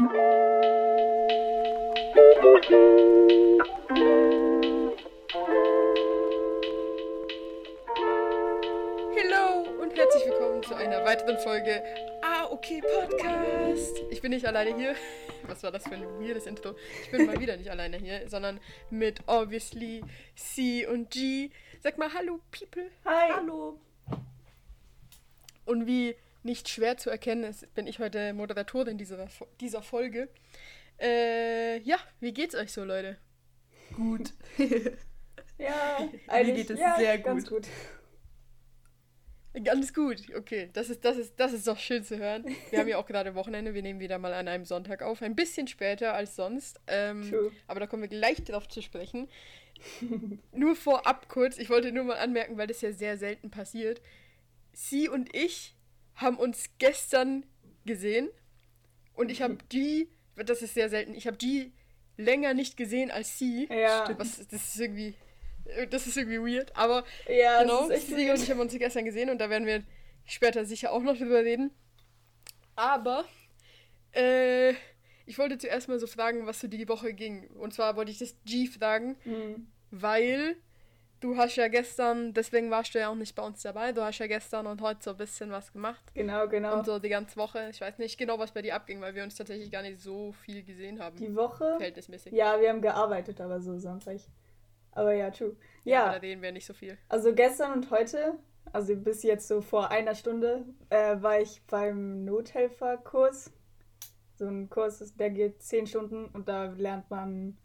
[0.00, 0.08] Hallo
[9.78, 11.82] und herzlich willkommen zu einer weiteren Folge
[12.22, 13.98] Ah, okay, Podcast.
[14.08, 14.94] Ich bin nicht alleine hier.
[15.46, 16.76] Was war das für ein weirdes Intro?
[17.02, 18.58] Ich bin mal wieder nicht alleine hier, sondern
[18.88, 20.02] mit obviously
[20.34, 21.50] C und G.
[21.82, 22.90] Sag mal Hallo, People.
[23.04, 23.32] Hi.
[23.34, 23.78] Hallo.
[25.66, 29.28] Und wie nicht schwer zu erkennen ist, bin ich heute Moderatorin dieser,
[29.60, 30.28] dieser Folge.
[31.00, 33.16] Äh, ja, wie geht's euch so, Leute?
[33.94, 34.32] Gut.
[35.58, 37.62] ja, Mir eigentlich geht es ja, sehr ganz gut.
[37.62, 37.68] gut.
[39.64, 40.70] Ganz gut, okay.
[40.74, 42.44] Das ist, das, ist, das ist doch schön zu hören.
[42.70, 43.74] Wir haben ja auch gerade Wochenende.
[43.74, 45.22] Wir nehmen wieder mal an einem Sonntag auf.
[45.22, 46.80] Ein bisschen später als sonst.
[46.86, 49.28] Ähm, aber da kommen wir gleich drauf zu sprechen.
[50.52, 54.00] nur vorab kurz, ich wollte nur mal anmerken, weil das ja sehr selten passiert.
[54.72, 55.74] Sie und ich
[56.20, 57.44] haben uns gestern
[57.84, 58.28] gesehen
[59.14, 61.72] und ich habe die, das ist sehr selten, ich habe die
[62.16, 63.66] länger nicht gesehen als sie.
[63.70, 64.08] Ja.
[64.18, 65.14] Was, das ist irgendwie,
[65.90, 69.38] das ist irgendwie weird, aber Ja, genau, Sie und ich haben uns gestern gesehen und
[69.38, 69.82] da werden wir
[70.26, 71.70] später sicher auch noch drüber reden.
[72.76, 73.24] Aber
[74.14, 74.74] äh,
[75.26, 77.48] ich wollte zuerst mal so fragen, was so die Woche ging.
[77.50, 79.66] Und zwar wollte ich das G fragen, Mhm.
[79.90, 80.56] weil
[81.20, 84.18] du hast ja gestern, deswegen warst du ja auch nicht bei uns dabei, du hast
[84.18, 86.02] ja gestern und heute so ein bisschen was gemacht.
[86.14, 86.78] Genau, genau.
[86.78, 87.68] Und so die ganze Woche.
[87.70, 90.32] Ich weiß nicht genau, was bei dir abging, weil wir uns tatsächlich gar nicht so
[90.32, 91.16] viel gesehen haben.
[91.16, 91.74] Die Woche?
[91.76, 92.32] Verhältnismäßig.
[92.32, 94.18] Ja, wir haben gearbeitet, aber so Sonntag.
[94.92, 95.56] Aber ja, true.
[95.84, 96.06] Ja.
[96.06, 96.98] Ja, da reden wir nicht so viel.
[97.08, 98.34] also gestern und heute,
[98.72, 103.52] also bis jetzt so vor einer Stunde, äh, war ich beim Nothelferkurs.
[104.36, 107.58] So ein Kurs, der geht zehn Stunden und da lernt man,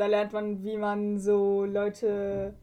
[0.00, 2.54] da lernt man, wie man so Leute,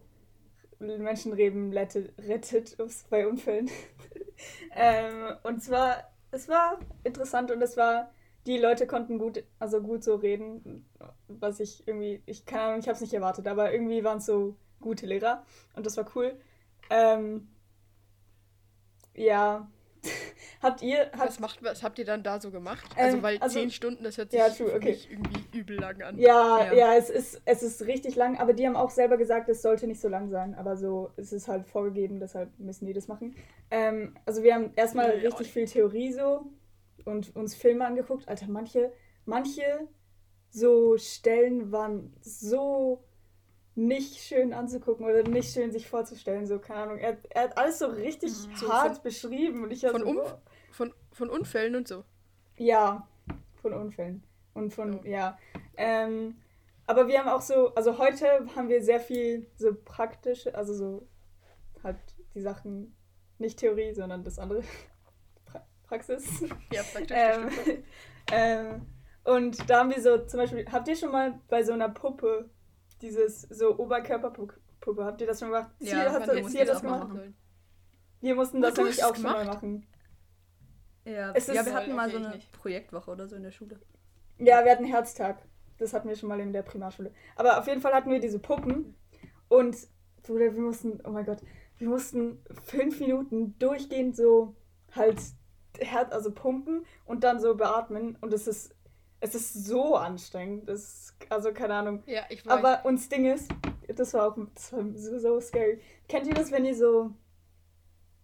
[0.79, 3.69] Menschenleben rettet, rettet ups, bei Unfällen.
[4.75, 8.11] ähm, und zwar, es war interessant und es war,
[8.47, 10.89] die Leute konnten gut, also gut so reden,
[11.27, 14.25] was ich irgendwie, ich keine Ahnung, ich habe es nicht erwartet, aber irgendwie waren es
[14.25, 16.35] so gute Lehrer und das war cool.
[16.89, 17.49] Ähm,
[19.15, 19.69] ja,
[20.61, 22.85] habt ihr, habt, Was, macht, was habt ihr dann da so gemacht?
[22.97, 24.97] Ähm, also, weil also- zehn Stunden, das hört sich Ja, true, okay.
[25.09, 26.17] irgendwie übel lang an.
[26.17, 26.73] Ja, Ja.
[26.73, 29.87] ja, es, ist, es ist richtig lang, aber die haben auch selber gesagt, es sollte
[29.87, 30.55] nicht so lang sein.
[30.55, 33.35] Aber so ist es halt vorgegeben, deshalb müssen die das machen.
[33.71, 36.45] Ähm, also wir haben erstmal Ja, richtig viel Theorie so
[37.05, 38.27] und uns Filme angeguckt.
[38.27, 38.91] Alter, manche,
[39.25, 39.87] manche
[40.49, 43.03] so Stellen waren so
[43.77, 46.47] nicht schön anzugucken oder nicht schön sich vorzustellen.
[46.47, 46.97] So, keine Ahnung.
[46.97, 50.41] Er, er hat alles so richtig So hart von- beschrieben und ich von so, boah.
[50.71, 52.03] Von, von Unfällen und so.
[52.57, 53.07] Ja,
[53.61, 54.23] von Unfällen.
[54.55, 55.07] Und von, Oh.
[55.07, 55.37] ja.
[55.77, 56.37] Ähm,
[56.87, 61.07] aber wir haben auch so, also heute haben wir sehr viel so praktische, also so
[61.83, 61.97] halt
[62.33, 62.95] die Sachen,
[63.37, 64.63] nicht Theorie, sondern das andere.
[65.45, 66.41] pra Praxis.
[66.73, 67.15] Ja, praktisch.
[67.15, 67.49] ähm,
[68.31, 68.85] ähm,
[69.23, 72.49] und da haben wir so, zum Beispiel, habt ihr schon mal bei so einer Puppe
[73.01, 75.71] dieses so Oberkörperpuppe, habt ihr das schon gemacht?
[75.79, 77.09] Ja, Sie hat, das, hat das gemacht.
[77.09, 77.35] machen.
[78.21, 79.55] Wir mussten das nämlich auch es schon mal gemacht?
[79.55, 79.87] machen.
[81.05, 82.51] Ja, Es ja wir hatten mal so eine nicht.
[82.51, 83.79] Projektwoche oder so in der Schule.
[84.39, 85.41] Ja, wir hatten Herztag.
[85.77, 87.13] Das hatten wir schon mal in der Primarschule.
[87.35, 88.95] Aber auf jeden Fall hatten wir diese Puppen.
[89.47, 89.77] Und
[90.23, 91.39] Bruder, wir mussten, oh mein Gott,
[91.77, 94.55] wir mussten fünf Minuten durchgehend so
[94.91, 95.19] halt
[95.79, 98.17] Herz, also pumpen und dann so beatmen.
[98.19, 98.75] Und es ist,
[99.19, 100.69] es ist so anstrengend.
[100.69, 102.03] Das ist, also keine Ahnung.
[102.05, 102.53] Ja, ich weiß.
[102.53, 103.49] Aber und das Ding ist,
[103.87, 105.79] das war auch das war so, scary.
[106.07, 107.11] Kennt ihr das, wenn ihr so,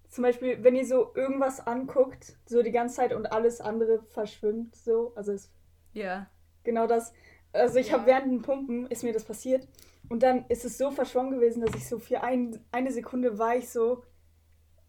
[0.10, 4.76] zum Beispiel, wenn ihr so irgendwas anguckt, so die ganze Zeit und alles andere verschwimmt,
[4.76, 5.14] so?
[5.16, 5.50] Also es
[5.94, 6.28] Ja.
[6.64, 7.14] Genau das.
[7.52, 7.94] Also ich Ja.
[7.94, 9.68] habe während dem Pumpen ist mir das passiert
[10.10, 13.56] und dann ist es so verschwommen gewesen, dass ich so für ein, eine Sekunde war
[13.56, 14.04] ich so,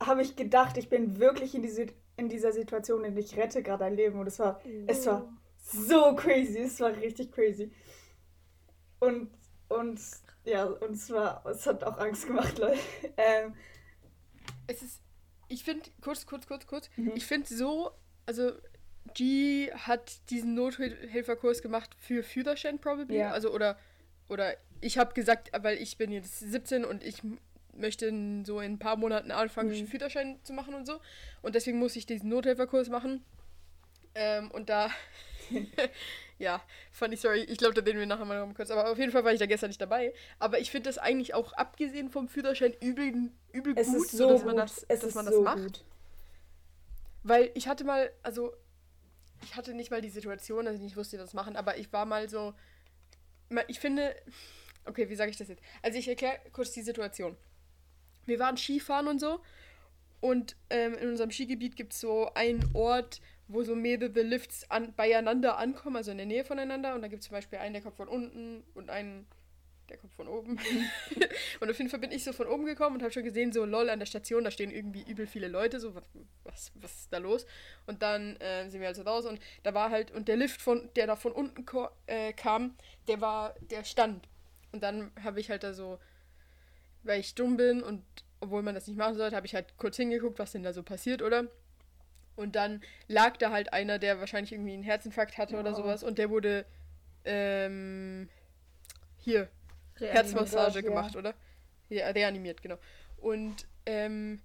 [0.02, 1.86] habe ich gedacht, ich bin wirklich in, diese,
[2.16, 5.32] in dieser Situation und ich rette gerade ein Leben und es war, es war
[5.64, 7.70] so crazy, es war richtig crazy.
[9.00, 9.30] Und,
[9.68, 10.00] und,
[10.44, 12.78] ja, und es war, es hat auch Angst gemacht, Leute.
[13.16, 13.54] Ähm,
[14.66, 15.00] es ist,
[15.48, 17.12] ich finde, kurz, kurz, kurz, kurz, Mhm.
[17.14, 17.90] ich finde so,
[18.26, 18.52] also
[19.14, 23.30] G hat diesen Nothelferkurs gemacht für Führerschein probably, Ja.
[23.32, 23.78] also oder,
[24.28, 27.22] oder ich habe gesagt, weil ich bin jetzt 17 und ich
[27.76, 29.86] möchte in, so in ein paar Monaten anfangen, Mhm.
[29.86, 31.00] Führerschein zu machen und so
[31.42, 33.22] und deswegen muss ich diesen Nothelferkurs machen
[34.14, 34.90] ähm, und da,
[36.38, 36.62] ja,
[36.92, 39.24] funny story, ich glaube, da reden wir nachher mal noch kurz, aber auf jeden Fall
[39.24, 42.74] war ich da gestern nicht dabei, aber ich finde das eigentlich auch abgesehen vom Führerschein
[42.80, 45.34] übel, übel es gut, ist so dass gut, man das, es dass ist man das
[45.34, 45.62] so macht.
[45.62, 45.84] gut.
[47.22, 48.52] Weil ich hatte mal, also
[49.42, 52.06] ich hatte nicht mal die Situation, dass ich nicht wusste, das machen, aber ich war
[52.06, 52.54] mal so,
[53.68, 54.14] ich finde,
[54.84, 55.62] okay, wie sage ich das jetzt?
[55.82, 57.36] Also ich erkläre kurz die Situation.
[58.26, 59.40] Wir waren Skifahren und so
[60.20, 64.94] und ähm, in unserem Skigebiet gibt es so einen Ort, wo so mehrere Lifts an,
[64.94, 66.94] beieinander ankommen, also in der Nähe voneinander.
[66.94, 69.26] Und da gibt es zum Beispiel einen, der kommt von unten und einen,
[69.88, 70.58] der kommt von oben.
[71.60, 73.64] und auf jeden Fall bin ich so von oben gekommen und habe schon gesehen, so
[73.64, 76.04] lol, an der Station, da stehen irgendwie übel viele Leute, so was,
[76.44, 77.46] was, was ist da los?
[77.86, 80.88] Und dann äh, sind wir also raus und da war halt, und der Lift, von,
[80.96, 81.66] der da von unten
[82.06, 82.76] äh, kam,
[83.08, 84.26] der war, der stand.
[84.72, 85.98] Und dann habe ich halt da so,
[87.02, 88.02] weil ich dumm bin und
[88.40, 90.82] obwohl man das nicht machen sollte, habe ich halt kurz hingeguckt, was denn da so
[90.82, 91.48] passiert, oder?
[92.36, 95.60] Und dann lag da halt einer, der wahrscheinlich irgendwie einen Herzinfarkt hatte oh.
[95.60, 96.66] oder sowas und der wurde
[97.24, 98.28] ähm,
[99.18, 99.48] hier
[99.96, 101.20] Herzmassage gemacht, ja.
[101.20, 101.34] oder?
[101.88, 102.78] Ja, reanimiert, genau.
[103.18, 104.40] Und ähm,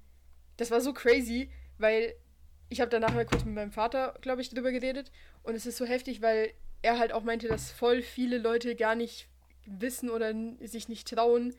[0.57, 2.13] das war so crazy, weil
[2.69, 5.11] ich habe danach mal kurz mit meinem Vater, glaube ich, darüber geredet
[5.43, 8.95] und es ist so heftig, weil er halt auch meinte, dass voll viele Leute gar
[8.95, 9.27] nicht
[9.65, 11.55] wissen oder sich nicht trauen,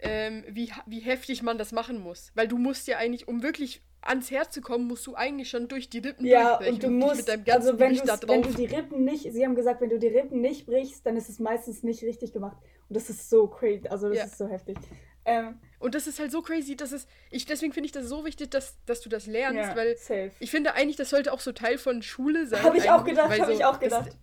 [0.00, 2.32] ähm, wie, wie heftig man das machen muss.
[2.34, 5.68] Weil du musst ja eigentlich, um wirklich ans Herz zu kommen, musst du eigentlich schon
[5.68, 9.32] durch die Rippen ja, und du musst, und also wenn, wenn du die Rippen nicht,
[9.32, 12.32] sie haben gesagt, wenn du die Rippen nicht brichst, dann ist es meistens nicht richtig
[12.32, 12.56] gemacht.
[12.88, 14.24] Und das ist so crazy, also das ja.
[14.24, 14.76] ist so heftig.
[15.24, 18.24] Ähm, und das ist halt so crazy, dass es, ich, deswegen finde ich das so
[18.24, 20.30] wichtig, dass, dass du das lernst, ja, weil safe.
[20.40, 22.62] ich finde eigentlich, das sollte auch so Teil von Schule sein.
[22.62, 24.08] Habe ich auch gedacht, habe so, ich auch gedacht.
[24.08, 24.16] Das,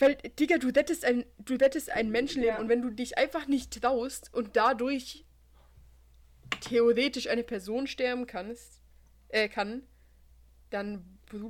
[0.00, 2.60] weil, Digga, du rettest ein, du rettest ein Menschenleben ja.
[2.60, 5.23] und wenn du dich einfach nicht traust und dadurch
[6.64, 8.80] theoretisch eine Person sterben kannst,
[9.28, 9.82] äh, kann,
[10.70, 11.04] dann.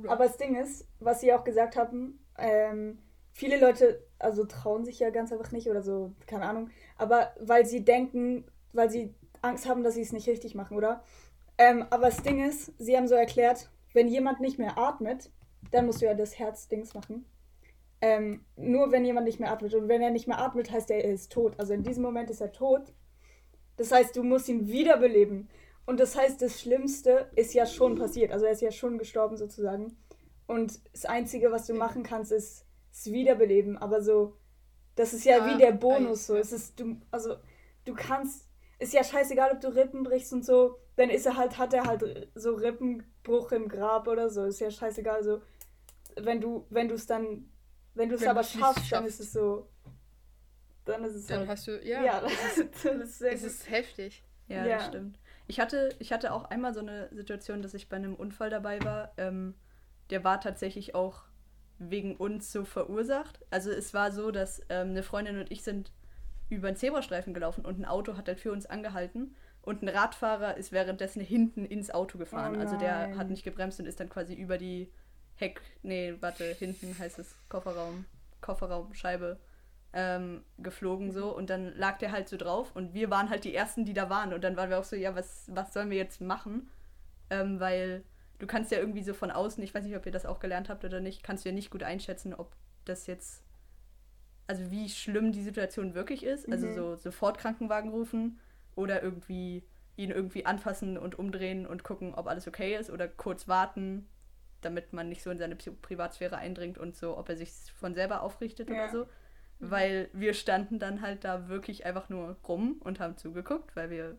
[0.07, 2.99] Aber das Ding ist, was sie auch gesagt haben, ähm,
[3.33, 7.65] viele Leute, also trauen sich ja ganz einfach nicht oder so, keine Ahnung, aber weil
[7.65, 11.03] sie denken, weil sie Angst haben, dass sie es nicht richtig machen, oder?
[11.57, 15.29] Ähm, aber das Ding ist, sie haben so erklärt, wenn jemand nicht mehr atmet,
[15.71, 17.25] dann musst du ja das Herzdings machen.
[18.01, 19.73] Ähm, nur wenn jemand nicht mehr atmet.
[19.73, 21.57] Und wenn er nicht mehr atmet, heißt er, er ist tot.
[21.57, 22.93] Also in diesem Moment ist er tot.
[23.77, 25.49] Das heißt, du musst ihn wiederbeleben.
[25.85, 28.31] Und das heißt, das Schlimmste ist ja schon passiert.
[28.31, 29.97] Also er ist ja schon gestorben sozusagen.
[30.47, 33.77] Und das Einzige, was du machen kannst, ist es wiederbeleben.
[33.77, 34.37] Aber so,
[34.95, 36.27] das ist ja, ja wie der Bonus.
[36.27, 37.35] So, es ist du, also
[37.85, 38.47] du kannst,
[38.79, 40.77] ist ja scheißegal, ob du Rippen brichst und so.
[40.95, 44.45] Dann ist er halt, hat er halt so Rippenbruch im Grab oder so.
[44.45, 45.23] Ist ja scheißegal.
[45.23, 45.41] So,
[46.15, 47.49] wenn du, wenn du es dann
[47.95, 49.69] wenn du es aber schaffst, dann ist es so.
[50.85, 52.03] Dann ist es Dann halt, hast du, ja.
[52.03, 54.23] Ja, das ist, das ist, es ist heftig.
[54.47, 55.19] Ja, ja, das stimmt.
[55.47, 58.83] Ich hatte, ich hatte auch einmal so eine Situation, dass ich bei einem Unfall dabei
[58.83, 59.11] war.
[59.17, 59.55] Ähm,
[60.11, 61.23] der war tatsächlich auch
[61.79, 63.39] wegen uns so verursacht.
[63.49, 65.91] Also es war so, dass ähm, eine Freundin und ich sind
[66.49, 70.57] über einen Zebrastreifen gelaufen und ein Auto hat halt für uns angehalten und ein Radfahrer
[70.57, 72.55] ist währenddessen hinten ins Auto gefahren.
[72.55, 74.91] Oh also der hat nicht gebremst und ist dann quasi über die
[75.37, 78.05] Heck, nee, warte, hinten heißt es Kofferraum,
[78.41, 79.39] Kofferraumscheibe
[79.95, 83.55] ähm, geflogen so und dann lag der halt so drauf und wir waren halt die
[83.55, 85.97] Ersten, die da waren und dann waren wir auch so, ja, was, was sollen wir
[85.97, 86.69] jetzt machen?
[87.29, 88.03] Ähm, weil
[88.37, 90.67] du kannst ja irgendwie so von außen, ich weiß nicht, ob ihr das auch gelernt
[90.67, 92.51] habt oder nicht, kannst du ja nicht gut einschätzen, ob
[92.83, 93.41] das jetzt,
[94.47, 96.75] also wie schlimm die Situation wirklich ist, also mhm.
[96.75, 98.37] so sofort Krankenwagen rufen
[98.75, 99.63] oder irgendwie
[99.95, 104.09] ihn irgendwie anfassen und umdrehen und gucken, ob alles okay ist oder kurz warten,
[104.59, 108.21] damit man nicht so in seine Privatsphäre eindringt und so, ob er sich von selber
[108.21, 108.75] aufrichtet ja.
[108.75, 109.07] oder so.
[109.65, 109.71] Mhm.
[109.71, 114.17] Weil wir standen dann halt da wirklich einfach nur rum und haben zugeguckt, weil wir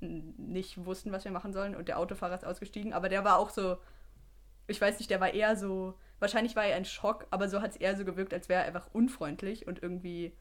[0.00, 1.76] nicht wussten, was wir machen sollen.
[1.76, 3.76] Und der Autofahrer ist ausgestiegen, aber der war auch so,
[4.66, 7.72] ich weiß nicht, der war eher so, wahrscheinlich war er ein Schock, aber so hat
[7.72, 10.32] es eher so gewirkt, als wäre er einfach unfreundlich und irgendwie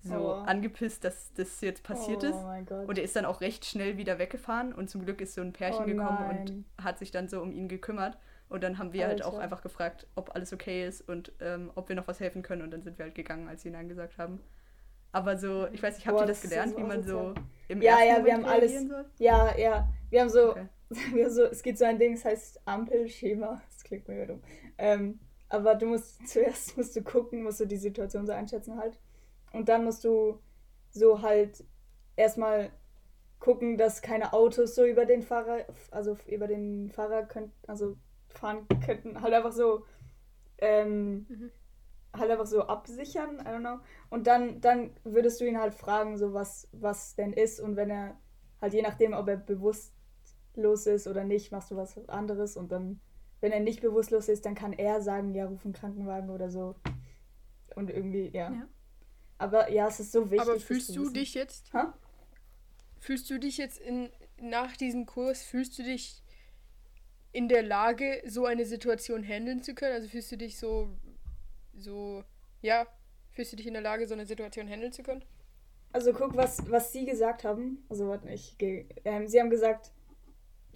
[0.00, 0.32] so oh.
[0.32, 2.88] angepisst, dass das jetzt passiert oh, ist.
[2.88, 5.52] Und er ist dann auch recht schnell wieder weggefahren und zum Glück ist so ein
[5.52, 6.64] Pärchen oh, gekommen nein.
[6.78, 8.18] und hat sich dann so um ihn gekümmert.
[8.54, 9.24] Und dann haben wir Alter.
[9.24, 12.42] halt auch einfach gefragt, ob alles okay ist und ähm, ob wir noch was helfen
[12.42, 12.62] können.
[12.62, 14.38] Und dann sind wir halt gegangen, als sie Nein gesagt haben.
[15.10, 17.34] Aber so, ich weiß nicht, habt Boah, ihr das gelernt, so wie man so
[17.66, 18.88] im ja, ersten ja, Moment wir haben alles.
[18.88, 19.04] Soll?
[19.18, 19.88] Ja, ja.
[20.08, 20.68] Wir haben so, okay.
[21.14, 23.60] wir haben so, es gibt so ein Ding, das heißt Ampelschema.
[23.72, 24.40] Das klingt mega dumm.
[24.78, 25.18] Ähm,
[25.48, 29.00] aber du musst zuerst musst du gucken, musst du die Situation so einschätzen halt.
[29.52, 30.38] Und dann musst du
[30.92, 31.64] so halt
[32.14, 32.70] erstmal
[33.40, 37.96] gucken, dass keine Autos so über den Fahrer, also über den Fahrer können, also
[38.38, 39.20] fahren könnten.
[39.20, 39.84] Halt einfach so,
[40.58, 41.50] ähm, mhm.
[42.12, 43.80] halt einfach so absichern, I don't know.
[44.10, 47.60] Und dann, dann würdest du ihn halt fragen, so was, was denn ist.
[47.60, 48.16] Und wenn er,
[48.60, 52.56] halt je nachdem, ob er bewusstlos ist oder nicht, machst du was anderes.
[52.56, 53.00] Und dann,
[53.40, 56.76] wenn er nicht bewusstlos ist, dann kann er sagen, ja, ruf einen Krankenwagen oder so.
[57.74, 58.50] Und irgendwie, ja.
[58.50, 58.68] ja.
[59.38, 60.48] Aber ja, es ist so wichtig.
[60.48, 61.72] Aber fühlst du dich jetzt?
[61.72, 61.94] Ha?
[63.00, 64.10] Fühlst du dich jetzt in,
[64.40, 66.23] nach diesem Kurs, fühlst du dich
[67.34, 69.94] in der Lage, so eine Situation handeln zu können?
[69.94, 70.88] Also fühlst du dich so,
[71.76, 72.22] so,
[72.62, 72.86] ja,
[73.32, 75.24] fühlst du dich in der Lage, so eine Situation handeln zu können?
[75.92, 77.84] Also guck, was, was sie gesagt haben.
[77.88, 78.86] Also warte, ich gehe.
[79.04, 79.90] Ähm, sie haben gesagt,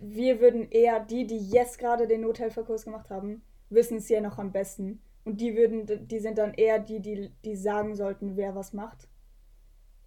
[0.00, 4.38] wir würden eher, die, die jetzt gerade den Nothelferkurs gemacht haben, wissen es ja noch
[4.38, 5.00] am besten.
[5.25, 9.07] Und die würden, die sind dann eher die, die, die sagen sollten, wer was macht.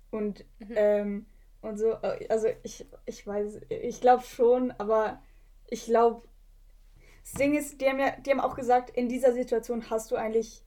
[0.09, 0.73] Und, mhm.
[0.75, 1.25] ähm,
[1.61, 5.21] und so, also ich, ich weiß, ich glaube schon, aber
[5.67, 6.27] ich glaube,
[7.23, 10.15] das Ding ist, die haben ja, die haben auch gesagt, in dieser Situation hast du
[10.15, 10.63] eigentlich,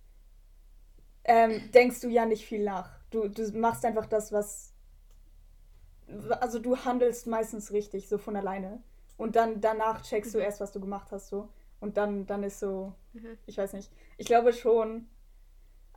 [1.24, 2.90] ähm, denkst du ja nicht viel nach.
[3.10, 4.72] Du, du machst einfach das, was,
[6.40, 8.82] also du handelst meistens richtig, so von alleine.
[9.16, 10.44] Und dann danach checkst du mhm.
[10.44, 11.48] erst, was du gemacht hast, so.
[11.80, 13.38] Und dann, dann ist so, mhm.
[13.46, 13.90] ich weiß nicht.
[14.16, 15.08] Ich glaube schon,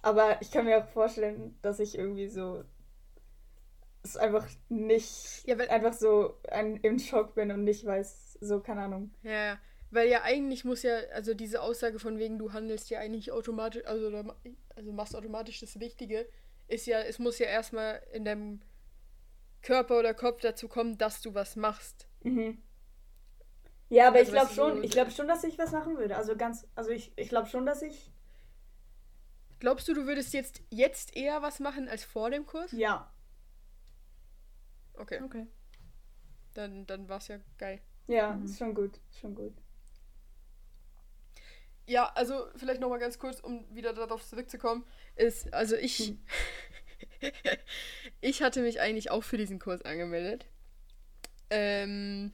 [0.01, 2.63] aber ich kann mir auch vorstellen, dass ich irgendwie so
[4.03, 8.81] es einfach nicht ja, einfach so ein, im Schock bin und nicht weiß, so, keine
[8.81, 9.11] Ahnung.
[9.23, 9.57] Ja,
[9.91, 13.85] weil ja eigentlich muss ja, also diese Aussage von wegen, du handelst ja eigentlich automatisch,
[13.85, 14.33] also,
[14.75, 16.27] also machst automatisch das Richtige,
[16.67, 18.61] ist ja, es muss ja erstmal in deinem
[19.61, 22.07] Körper oder Kopf dazu kommen, dass du was machst.
[22.23, 22.61] Mhm.
[23.89, 26.17] Ja, aber also, ich glaube schon, ich glaube schon, dass ich was machen würde.
[26.17, 28.11] Also ganz, also ich, ich glaube schon, dass ich.
[29.59, 32.71] Glaubst du, du würdest jetzt, jetzt eher was machen als vor dem Kurs?
[32.73, 33.11] Ja.
[34.93, 35.21] Okay.
[35.23, 35.47] Okay.
[36.53, 37.81] Dann, dann war es ja geil.
[38.07, 38.45] Ja, mhm.
[38.45, 39.53] ist schon gut, schon gut.
[41.87, 46.19] Ja, also vielleicht nochmal ganz kurz, um wieder darauf zurückzukommen, ist, also ich, hm.
[48.21, 50.45] ich hatte mich eigentlich auch für diesen Kurs angemeldet.
[51.49, 52.33] Ähm,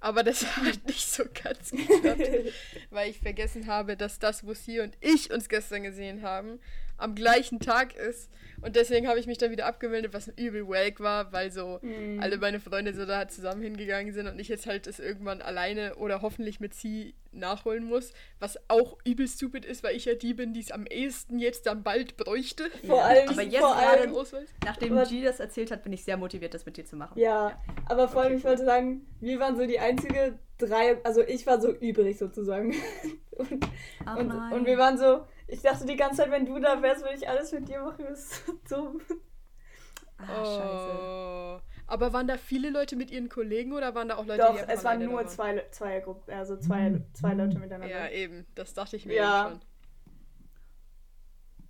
[0.00, 2.52] aber das hat nicht so ganz geklappt,
[2.90, 6.58] weil ich vergessen habe, dass das, wo sie und ich uns gestern gesehen haben,
[6.98, 8.30] am gleichen Tag ist.
[8.60, 12.18] Und deswegen habe ich mich dann wieder abgemeldet, was übel wack war, weil so mm.
[12.20, 15.94] alle meine Freunde so da zusammen hingegangen sind und ich jetzt halt es irgendwann alleine
[15.94, 18.12] oder hoffentlich mit sie nachholen muss.
[18.40, 21.66] Was auch übel stupid ist, weil ich ja die bin, die es am ehesten jetzt
[21.66, 22.64] dann bald bräuchte.
[22.84, 24.12] Vor allem, aber jetzt vor allem,
[24.64, 27.16] nachdem aber, G das erzählt hat, bin ich sehr motiviert, das mit dir zu machen.
[27.16, 27.58] Ja, ja.
[27.86, 28.38] aber vor allem, okay.
[28.38, 32.74] ich wollte sagen, wir waren so die einzige drei, also ich war so übrig sozusagen.
[33.36, 33.64] und,
[34.16, 37.16] und, und wir waren so ich dachte die ganze Zeit, wenn du da wärst, würde
[37.16, 38.04] ich alles mit dir machen.
[38.08, 39.00] Das ist so dumm.
[40.18, 40.98] Ah, scheiße.
[41.00, 41.60] Oh.
[41.86, 44.70] Aber waren da viele Leute mit ihren Kollegen oder waren da auch Leute, Doch, die
[44.70, 47.88] es waren nur zwei, zwei Gruppen, also zwei, zwei Leute miteinander.
[47.88, 48.46] Ja, eben.
[48.54, 49.58] Das dachte ich mir ja.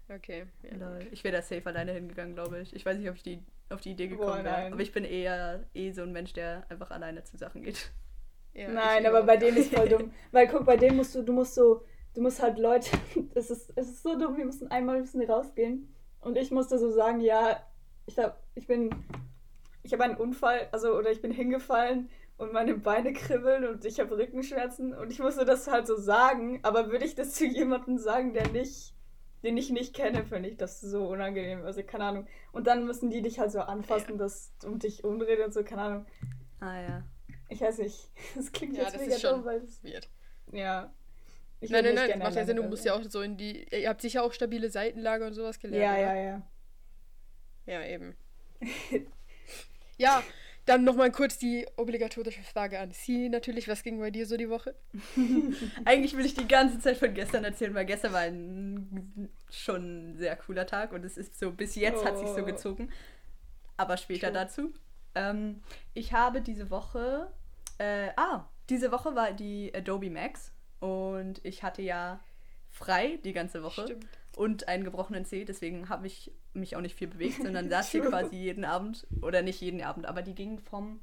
[0.09, 0.17] schon.
[0.17, 0.47] Okay.
[0.63, 0.99] Ja.
[1.13, 2.75] Ich wäre da safe alleine hingegangen, glaube ich.
[2.75, 4.73] Ich weiß nicht, ob ich die, auf die Idee gekommen wäre.
[4.73, 7.93] Aber ich bin eher eh so ein Mensch, der einfach alleine zu Sachen geht.
[8.55, 10.13] Ja, nein, aber bei denen ist voll dumm.
[10.33, 11.85] Weil guck, bei denen musst du, du musst so
[12.19, 12.91] du musst halt Leute,
[13.37, 16.91] es ist, es ist so dumm, wir mussten einmal müssen rausgehen und ich musste so
[16.91, 17.63] sagen, ja,
[18.07, 18.91] ich hab, ich bin,
[19.85, 24.01] ich habe einen Unfall, also oder ich bin hingefallen und meine Beine kribbeln und ich
[24.01, 27.99] habe Rückenschmerzen und ich musste das halt so sagen, aber würde ich das zu jemandem
[27.99, 28.95] sagen, der nicht,
[29.45, 32.27] den ich nicht kenne, finde ich das so unangenehm, also keine Ahnung.
[32.51, 34.19] Und dann müssen die dich halt so anfassen, ja.
[34.19, 36.07] dass und dich umdrehen und so, keine Ahnung.
[36.59, 37.03] Ah ja.
[37.49, 40.11] Ich weiß nicht, das klingt ja, jetzt das mega dumm, weil es wird.
[40.51, 40.93] Ja,
[41.61, 43.67] ich nein, nein, nein, das macht ja Sinn, du musst ja auch so in die.
[43.71, 45.83] Ihr habt sicher auch stabile Seitenlage und sowas gelernt.
[45.83, 46.15] Ja, oder?
[46.15, 46.43] ja, ja.
[47.67, 48.17] Ja, eben.
[49.99, 50.23] ja,
[50.65, 53.69] dann nochmal kurz die obligatorische Frage an Sie natürlich.
[53.69, 54.75] Was ging bei dir so die Woche?
[55.85, 60.37] Eigentlich will ich die ganze Zeit von gestern erzählen, weil gestern war ein schon sehr
[60.37, 62.05] cooler Tag und es ist so, bis jetzt oh.
[62.05, 62.91] hat sich so gezogen.
[63.77, 64.35] Aber später Schön.
[64.35, 64.73] dazu.
[65.15, 65.63] Ähm,
[65.95, 67.33] ich habe diese Woche.
[67.79, 72.21] Äh, ah, diese Woche war die Adobe Max und ich hatte ja
[72.71, 74.07] frei die ganze Woche Stimmt.
[74.37, 78.03] und einen gebrochenen Zeh, deswegen habe ich mich auch nicht viel bewegt, sondern saß hier
[78.03, 81.01] quasi jeden Abend, oder nicht jeden Abend, aber die gingen vom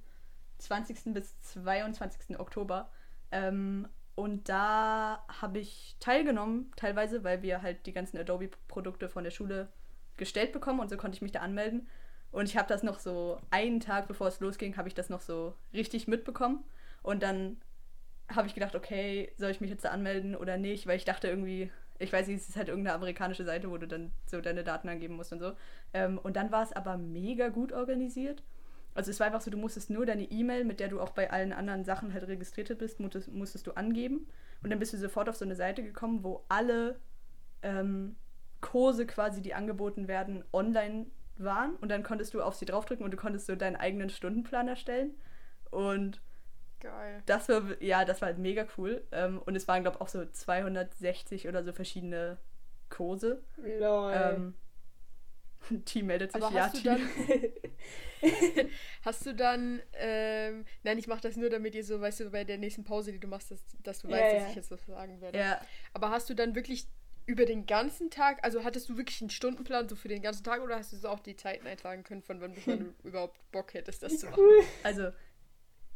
[0.59, 1.13] 20.
[1.13, 2.39] bis 22.
[2.39, 2.89] Oktober.
[3.31, 9.31] Ähm, und da habe ich teilgenommen, teilweise, weil wir halt die ganzen Adobe-Produkte von der
[9.31, 9.67] Schule
[10.15, 11.87] gestellt bekommen und so konnte ich mich da anmelden.
[12.31, 15.21] Und ich habe das noch so einen Tag bevor es losging, habe ich das noch
[15.21, 16.63] so richtig mitbekommen.
[17.03, 17.57] Und dann
[18.33, 20.87] habe ich gedacht, okay, soll ich mich jetzt da anmelden oder nicht?
[20.87, 23.87] Weil ich dachte irgendwie, ich weiß nicht, es ist halt irgendeine amerikanische Seite, wo du
[23.87, 25.53] dann so deine Daten angeben musst und so.
[25.93, 28.43] Ähm, und dann war es aber mega gut organisiert.
[28.93, 31.29] Also es war einfach so, du musstest nur deine E-Mail, mit der du auch bei
[31.29, 34.27] allen anderen Sachen halt registriert bist, musstest, musstest du angeben.
[34.63, 36.99] Und dann bist du sofort auf so eine Seite gekommen, wo alle
[37.61, 38.15] ähm,
[38.61, 41.75] Kurse quasi, die angeboten werden, online waren.
[41.75, 45.11] Und dann konntest du auf sie draufdrücken und du konntest so deinen eigenen Stundenplan erstellen.
[45.71, 46.21] Und
[46.79, 47.23] Geil.
[47.25, 49.03] Das war, ja, das war halt mega cool.
[49.11, 52.37] Ähm, und es waren, glaube ich, auch so 260 oder so verschiedene
[52.89, 53.43] Kurse.
[53.57, 54.13] Lol.
[54.13, 54.53] Ähm,
[55.85, 57.01] Team meldet sich, Aber ja, hast Du dann,
[59.01, 62.43] hast du dann, ähm, nein, ich mache das nur, damit ihr so, weißt du, bei
[62.43, 64.39] der nächsten Pause, die du machst, dass, dass du ja, weißt, ja.
[64.39, 65.39] dass ich jetzt was sagen werde.
[65.39, 65.61] Ja.
[65.93, 66.87] Aber hast du dann wirklich
[67.25, 70.61] über den ganzen Tag, also hattest du wirklich einen Stundenplan so für den ganzen Tag
[70.61, 73.39] oder hast du so auch die Zeiten eintragen können, von wann bis wann du überhaupt
[73.51, 74.43] Bock hättest, das zu machen?
[74.83, 75.09] Also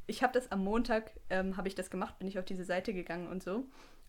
[0.09, 2.93] ich habe das am Montag, ähm, habe ich das gemacht, bin ich auf diese Seite
[2.93, 3.65] gegangen und so.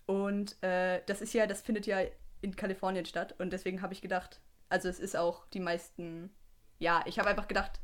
[0.07, 2.01] Und äh, das ist ja, das findet ja
[2.41, 3.35] in Kalifornien statt.
[3.39, 4.41] Und deswegen habe ich gedacht,
[4.71, 6.31] also es ist auch die meisten,
[6.79, 7.81] ja, ich habe einfach gedacht,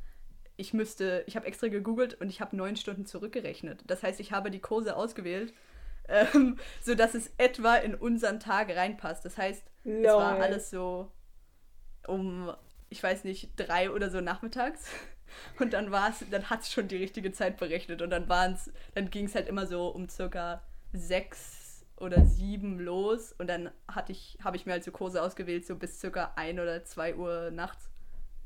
[0.56, 3.84] ich müsste, ich habe extra gegoogelt und ich habe neun Stunden zurückgerechnet.
[3.86, 5.52] Das heißt, ich habe die Kurse ausgewählt,
[6.08, 9.24] ähm, sodass es etwa in unseren Tag reinpasst.
[9.24, 10.04] Das heißt, Lol.
[10.04, 11.12] es war alles so
[12.06, 12.50] um,
[12.88, 14.88] ich weiß nicht, drei oder so nachmittags.
[15.58, 18.02] Und dann war es, dann hat es schon die richtige Zeit berechnet.
[18.02, 22.78] Und dann waren es, dann ging es halt immer so um circa sechs oder sieben
[22.78, 23.32] los.
[23.32, 26.60] Und dann hatte ich, habe ich mir halt so Kurse ausgewählt, so bis circa ein
[26.60, 27.90] oder zwei Uhr nachts.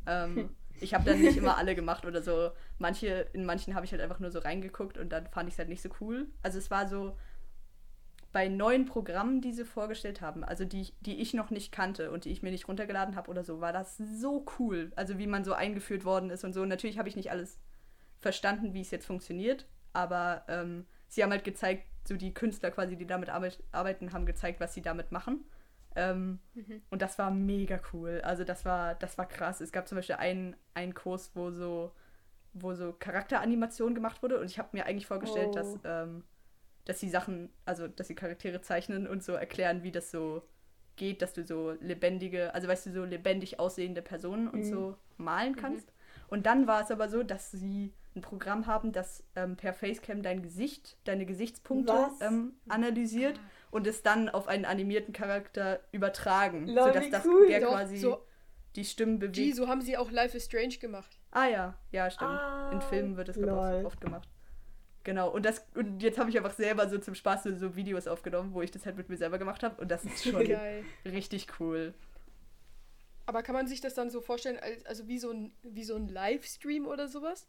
[0.07, 2.51] Ähm, ich habe dann nicht immer alle gemacht oder so.
[2.79, 5.59] Manche, in manchen habe ich halt einfach nur so reingeguckt und dann fand ich es
[5.59, 6.29] halt nicht so cool.
[6.43, 7.17] Also es war so
[8.33, 12.25] bei neuen Programmen, die sie vorgestellt haben, also die, die ich noch nicht kannte und
[12.25, 14.93] die ich mir nicht runtergeladen habe oder so, war das so cool.
[14.95, 16.65] Also wie man so eingeführt worden ist und so.
[16.65, 17.59] Natürlich habe ich nicht alles
[18.21, 22.97] verstanden, wie es jetzt funktioniert, aber ähm, sie haben halt gezeigt, so die Künstler quasi,
[22.97, 25.45] die damit arbeiten, haben gezeigt, was sie damit machen.
[25.97, 26.83] Ähm, mhm.
[26.91, 28.21] Und das war mega cool.
[28.23, 29.61] Also das war, das war krass.
[29.61, 31.93] Es gab zum Beispiel einen, einen Kurs, wo so,
[32.53, 34.39] wo so Charakteranimation gemacht wurde.
[34.39, 35.55] Und ich habe mir eigentlich vorgestellt, oh.
[35.55, 36.25] dass, ähm,
[36.85, 40.43] dass die Sachen, also dass die Charaktere zeichnen und so erklären, wie das so
[40.97, 44.71] geht, dass du so lebendige, also weißt du, so lebendig aussehende Personen und mhm.
[44.71, 45.87] so malen kannst.
[45.87, 45.95] Mhm.
[46.29, 50.23] Und dann war es aber so, dass sie ein Programm haben, das ähm, per Facecam
[50.23, 53.39] dein Gesicht, deine Gesichtspunkte ähm, analysiert.
[53.39, 57.49] Ah und es dann auf einen animierten Charakter übertragen, Lol, sodass das cool.
[57.49, 58.27] der quasi so,
[58.77, 59.37] die Stimmen bewegt.
[59.37, 61.19] Die, so haben sie auch Life is Strange gemacht.
[61.31, 62.31] Ah ja, ja, stimmt.
[62.31, 64.29] Ah, In Filmen wird das glaube ich oft gemacht.
[65.03, 68.07] Genau, und das und jetzt habe ich einfach selber so zum Spaß so, so, Videos
[68.07, 70.37] aufgenommen, wo ich das halt mit mir selber gemacht habe und das ist schon
[71.05, 71.95] richtig cool.
[73.25, 76.09] Aber kann man sich das dann so vorstellen, also wie so ein, wie so ein
[76.09, 77.47] Livestream oder sowas?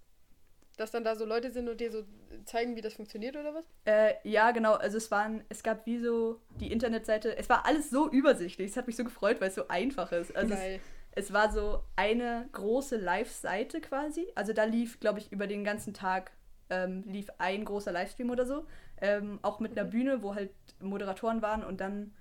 [0.77, 2.03] Dass dann da so Leute sind und dir so
[2.45, 3.65] zeigen, wie das funktioniert oder was?
[3.85, 4.73] Äh, ja, genau.
[4.73, 8.71] Also es waren, es gab wie so die Internetseite, es war alles so übersichtlich.
[8.71, 10.35] Es hat mich so gefreut, weil es so einfach ist.
[10.35, 10.79] Also Geil.
[11.13, 14.31] Es, es war so eine große Live-Seite quasi.
[14.35, 16.31] Also da lief, glaube ich, über den ganzen Tag
[16.71, 18.65] ähm, lief ein großer Livestream oder so.
[18.99, 19.91] Ähm, auch mit einer mhm.
[19.91, 22.13] Bühne, wo halt Moderatoren waren und dann.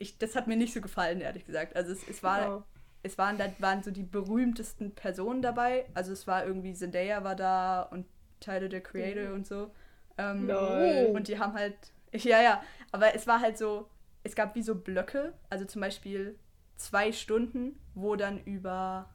[0.00, 1.76] Ich, das hat mir nicht so gefallen, ehrlich gesagt.
[1.76, 2.50] Also es, es war.
[2.50, 2.64] Wow
[3.02, 5.86] es waren, da waren so die berühmtesten Personen dabei.
[5.94, 8.06] Also es war irgendwie Zendaya war da und
[8.40, 9.34] Tyler the Creator mhm.
[9.34, 9.70] und so.
[10.16, 10.50] Ähm,
[11.14, 11.76] und die haben halt,
[12.12, 13.88] ja, ja, aber es war halt so,
[14.24, 16.38] es gab wie so Blöcke, also zum Beispiel
[16.76, 19.08] zwei Stunden, wo dann über,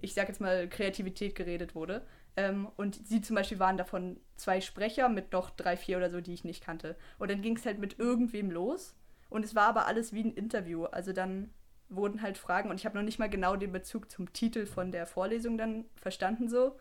[0.00, 2.06] ich sag jetzt mal, Kreativität geredet wurde.
[2.38, 6.20] Ähm, und sie zum Beispiel waren davon zwei Sprecher mit noch drei, vier oder so,
[6.20, 6.94] die ich nicht kannte.
[7.18, 8.94] Und dann ging es halt mit irgendwem los.
[9.28, 10.84] Und es war aber alles wie ein Interview.
[10.84, 11.50] Also dann
[11.88, 14.92] wurden halt Fragen und ich habe noch nicht mal genau den Bezug zum Titel von
[14.92, 16.78] der Vorlesung dann verstanden so.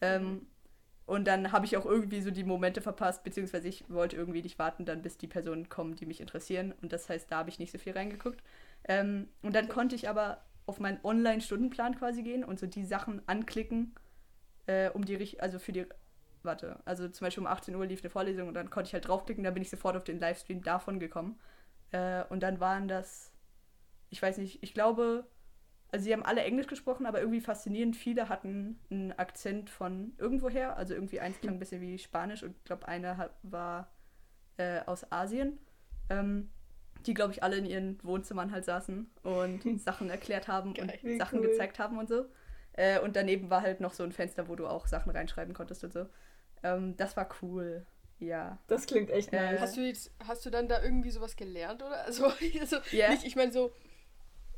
[0.00, 0.46] Ähm,
[1.04, 4.60] und dann habe ich auch irgendwie so die Momente verpasst, beziehungsweise ich wollte irgendwie nicht
[4.60, 6.74] warten, dann bis die Personen kommen, die mich interessieren.
[6.80, 8.40] Und das heißt, da habe ich nicht so viel reingeguckt.
[8.84, 13.20] Ähm, und dann konnte ich aber auf meinen Online-Stundenplan quasi gehen und so die Sachen
[13.26, 13.96] anklicken,
[14.66, 15.86] äh, um die, also für die,
[16.42, 19.06] warte, also zum Beispiel um 18 Uhr lief eine Vorlesung und dann konnte ich halt
[19.08, 21.38] draufklicken, dann bin ich sofort auf den Livestream davon gekommen.
[21.90, 23.32] Äh, und dann waren das
[24.12, 25.26] ich weiß nicht, ich glaube,
[25.90, 30.76] also sie haben alle Englisch gesprochen, aber irgendwie faszinierend viele hatten einen Akzent von irgendwoher.
[30.76, 33.90] Also irgendwie eins klang ein bisschen wie Spanisch und ich glaube, eine war
[34.58, 35.58] äh, aus Asien.
[36.10, 36.50] Ähm,
[37.06, 41.18] die, glaube ich, alle in ihren Wohnzimmern halt saßen und Sachen erklärt haben Geil, und
[41.18, 41.48] Sachen cool.
[41.48, 42.26] gezeigt haben und so.
[42.74, 45.84] Äh, und daneben war halt noch so ein Fenster, wo du auch Sachen reinschreiben konntest
[45.84, 46.06] und so.
[46.62, 47.84] Ähm, das war cool.
[48.18, 48.58] Ja.
[48.68, 49.60] Das klingt echt äh, nice.
[49.60, 52.02] Hast du jetzt, hast du dann da irgendwie sowas gelernt oder?
[52.06, 53.10] Also, also yeah.
[53.10, 53.72] nicht, ich meine so,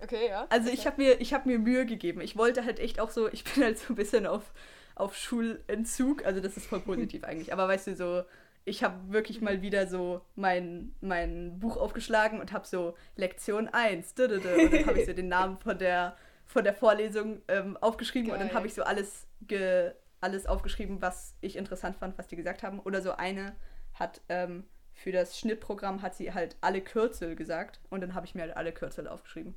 [0.05, 0.47] Okay, ja.
[0.51, 0.77] Also okay.
[0.79, 2.21] ich habe mir, hab mir Mühe gegeben.
[2.21, 4.53] Ich wollte halt echt auch so, ich bin halt so ein bisschen auf,
[4.95, 6.25] auf Schulentzug.
[6.25, 7.53] Also das ist voll positiv eigentlich.
[7.53, 8.23] Aber weißt du, so,
[8.65, 14.15] ich habe wirklich mal wieder so mein, mein Buch aufgeschlagen und habe so Lektion 1.
[14.19, 16.17] Und dann habe ich so den Namen von der,
[16.47, 18.41] von der Vorlesung ähm, aufgeschrieben Geil.
[18.41, 22.37] und dann habe ich so alles, ge, alles aufgeschrieben, was ich interessant fand, was die
[22.37, 22.81] gesagt haben.
[22.81, 23.55] Oder so eine
[23.95, 28.35] hat ähm, für das Schnittprogramm hat sie halt alle Kürzel gesagt und dann habe ich
[28.35, 29.55] mir halt alle Kürzel aufgeschrieben.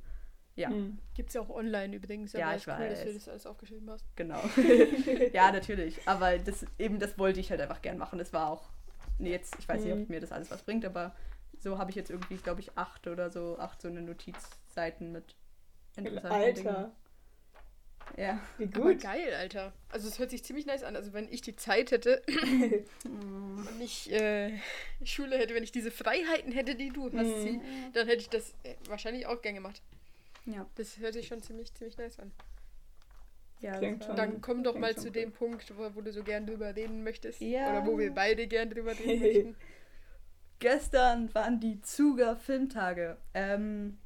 [0.56, 0.70] Ja.
[0.70, 0.98] Mhm.
[1.14, 2.32] Gibt es ja auch online übrigens.
[2.32, 2.80] Ja, ich weiß.
[2.80, 4.04] Cool, dass du das alles aufgeschrieben hast.
[4.16, 4.42] Genau.
[5.32, 6.00] ja, natürlich.
[6.06, 8.18] Aber das, eben das wollte ich halt einfach gern machen.
[8.18, 8.68] Das war auch,
[9.18, 9.86] nee, jetzt, ich weiß mhm.
[9.86, 11.14] nicht, ob mir das alles was bringt, aber
[11.60, 15.36] so habe ich jetzt irgendwie, glaube ich, acht oder so, acht so eine Notizseiten mit
[16.06, 16.72] Alter.
[16.72, 16.92] Dingen.
[18.16, 18.40] Ja.
[18.56, 18.76] Wie gut.
[18.76, 19.72] Aber geil, Alter.
[19.90, 20.96] Also es hört sich ziemlich nice an.
[20.96, 22.22] Also wenn ich die Zeit hätte
[23.04, 24.58] und ich äh,
[25.04, 27.60] Schule hätte, wenn ich diese Freiheiten hätte, die du hast, mhm.
[27.92, 29.82] dann hätte ich das äh, wahrscheinlich auch gern gemacht.
[30.46, 30.66] Ja.
[30.76, 32.32] Das hört sich schon ziemlich, ziemlich nice an.
[33.60, 34.16] Ja, schon.
[34.16, 35.12] Dann komm doch mal zu cool.
[35.12, 37.40] dem Punkt, wo, wo du so gern drüber reden möchtest.
[37.40, 37.70] Ja.
[37.70, 39.56] Oder wo wir beide gern drüber reden möchten.
[40.60, 43.16] Gestern waren die Zuger Filmtage.
[43.34, 43.98] Ähm,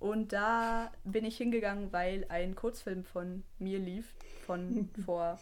[0.00, 4.14] und da bin ich hingegangen, weil ein Kurzfilm von mir lief,
[4.46, 5.38] von vor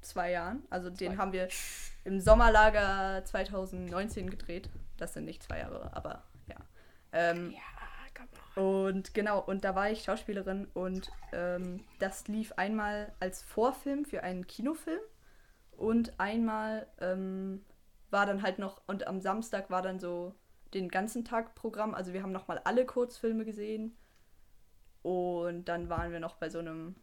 [0.00, 0.62] zwei Jahren.
[0.70, 1.16] Also den Zwei.
[1.16, 1.48] haben wir
[2.04, 4.68] im Sommerlager 2019 gedreht.
[4.96, 6.56] Das sind nicht zwei Jahre, aber ja.
[7.12, 7.58] Ähm, Ja.
[8.54, 14.22] Und genau, und da war ich Schauspielerin und ähm, das lief einmal als Vorfilm für
[14.22, 15.00] einen Kinofilm
[15.70, 17.64] und einmal ähm,
[18.10, 20.34] war dann halt noch, und am Samstag war dann so
[20.74, 23.96] den ganzen Tag Programm, also wir haben nochmal alle Kurzfilme gesehen
[25.02, 26.94] und dann waren wir noch bei so einem,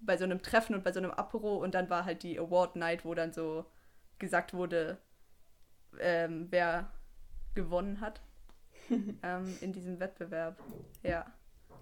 [0.00, 2.76] bei so einem Treffen und bei so einem Apero und dann war halt die Award
[2.76, 3.64] Night, wo dann so
[4.18, 4.98] gesagt wurde,
[5.98, 6.92] ähm, wer
[7.54, 8.20] gewonnen hat
[9.22, 10.58] ähm, in diesem Wettbewerb.
[11.02, 11.26] Ja,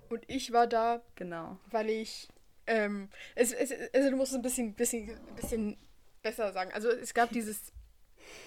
[0.08, 1.58] Und ich war da, genau.
[1.70, 2.28] weil ich.
[2.68, 5.76] Ähm, es, es, also du musst es ein bisschen, bisschen, bisschen
[6.22, 6.72] besser sagen.
[6.72, 7.72] Also es gab dieses.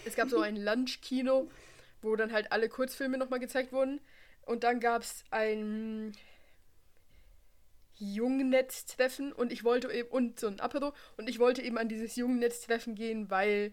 [0.06, 1.50] Es gab so ein Lunch-Kino,
[2.02, 4.02] wo dann halt alle Kurzfilme nochmal gezeigt wurden.
[4.46, 6.14] Und dann gab es ein
[8.00, 12.16] Jungnetztreffen und ich wollte eben, und so ein Apero, und ich wollte eben an dieses
[12.16, 13.72] Jungnetztreffen gehen, weil,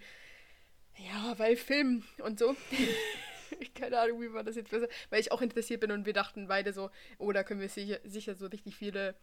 [0.96, 2.56] ja, weil Film und so.
[3.74, 6.48] Keine Ahnung, wie war das jetzt besser, weil ich auch interessiert bin und wir dachten
[6.48, 9.14] beide so, oh, da können wir sicher, sicher so richtig viele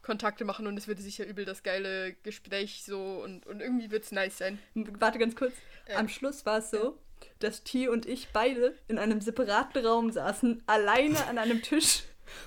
[0.00, 4.04] Kontakte machen und es wird sicher übel das geile Gespräch so und, und irgendwie wird
[4.04, 4.58] es nice sein.
[4.74, 5.54] Warte ganz kurz.
[5.88, 5.96] Ja.
[5.96, 6.98] Am Schluss war es so,
[7.38, 12.02] dass T und ich beide in einem separaten Raum saßen, alleine an einem Tisch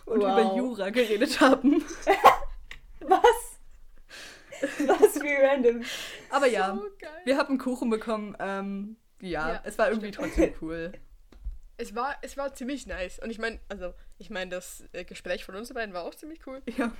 [0.05, 0.31] und Wow.
[0.39, 1.83] über Jura geredet haben.
[2.99, 3.59] Was?
[4.87, 5.83] Was wie random.
[6.29, 6.85] Aber ja, So
[7.25, 8.35] wir haben Kuchen bekommen.
[8.39, 10.91] Ähm, ja, Ja, es war irgendwie trotzdem cool.
[11.77, 13.19] Es war, es war ziemlich nice.
[13.19, 16.45] Und ich meine, also, ich meine, das äh, Gespräch von uns beiden war auch ziemlich
[16.47, 16.61] cool.
[16.75, 16.91] Ja.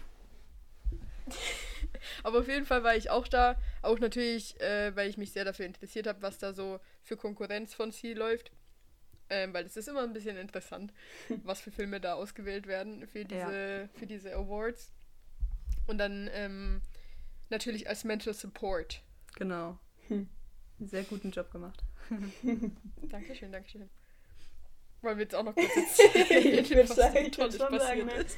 [2.23, 3.55] Aber auf jeden Fall war ich auch da.
[3.81, 7.73] Auch natürlich, äh, weil ich mich sehr dafür interessiert habe, was da so für Konkurrenz
[7.73, 8.51] von C läuft.
[9.29, 10.93] Ähm, weil es ist immer ein bisschen interessant,
[11.43, 14.93] was für Filme da ausgewählt werden für diese, für diese Awards.
[15.85, 16.81] Und dann ähm,
[17.49, 19.01] natürlich als Mental Support.
[19.35, 19.77] Genau.
[20.07, 20.29] Hm.
[20.79, 21.83] Sehr guten Job gemacht.
[23.01, 23.89] Dankeschön, Dankeschön.
[25.01, 25.75] Wollen wir jetzt auch noch kurz
[26.15, 28.13] erzählen, Ich was sagen, so ich schon passiert sagen, ne?
[28.13, 28.37] ist?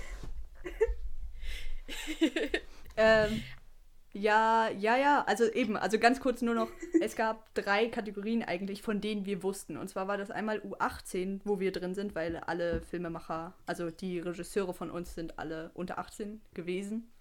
[2.99, 3.41] Ähm,
[4.13, 5.23] ja, ja, ja.
[5.27, 6.69] Also eben, also ganz kurz nur noch.
[7.01, 9.77] Es gab drei Kategorien eigentlich, von denen wir wussten.
[9.77, 14.19] Und zwar war das einmal U18, wo wir drin sind, weil alle Filmemacher, also die
[14.19, 17.11] Regisseure von uns sind alle unter 18 gewesen.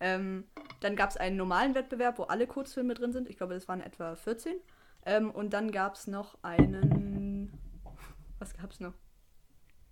[0.00, 0.44] Ähm,
[0.80, 3.28] dann gab es einen normalen Wettbewerb, wo alle Kurzfilme drin sind.
[3.28, 4.56] Ich glaube, das waren etwa 14.
[5.06, 7.52] Ähm, und dann gab es noch einen.
[8.38, 8.94] Was gab's noch?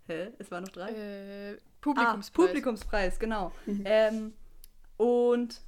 [0.09, 0.33] Hä?
[0.39, 0.91] Es waren noch drei?
[0.91, 2.47] Äh, Ah, Publikumspreis.
[2.49, 3.53] Publikumspreis, genau.
[3.85, 4.35] ähm,
[5.03, 5.61] und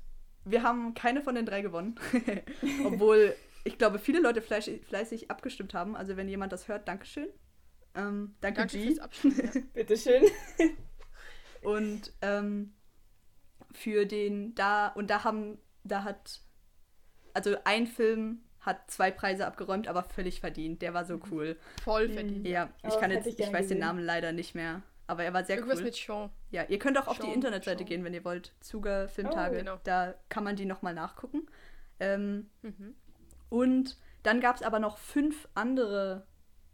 [0.44, 1.96] wir haben keine von den drei gewonnen.
[2.84, 5.96] Obwohl, ich glaube, viele Leute fleißig, fleißig abgestimmt haben.
[5.96, 7.28] Also wenn jemand das hört, Dankeschön.
[7.96, 8.86] Ähm, danke, Danke G.
[8.86, 9.70] fürs Abstimmen.
[9.74, 10.24] Bitteschön.
[11.62, 12.74] Und ähm,
[13.72, 16.40] für den da, und da haben, da hat,
[17.32, 20.82] also ein Film hat zwei Preise abgeräumt, aber völlig verdient.
[20.82, 21.58] Der war so cool.
[21.82, 22.12] Voll Mhm.
[22.14, 22.46] verdient.
[22.46, 23.78] Ja, ich Oh, kann hätte jetzt, ich ich, weiß den gesehen.
[23.78, 24.82] Namen leider nicht mehr.
[25.06, 25.84] Aber er war sehr Irgendwas cool.
[25.84, 26.30] mit Sean.
[26.50, 27.86] Ja, ihr könnt auch auf die Internetseite schauen.
[27.88, 28.52] gehen, wenn ihr wollt.
[28.60, 29.54] Zuger Filmtage.
[29.56, 29.80] Oh, genau.
[29.84, 31.46] Da kann man die nochmal nachgucken.
[32.00, 32.94] Ähm, Mhm.
[33.50, 36.26] und dann gab es aber noch fünf andere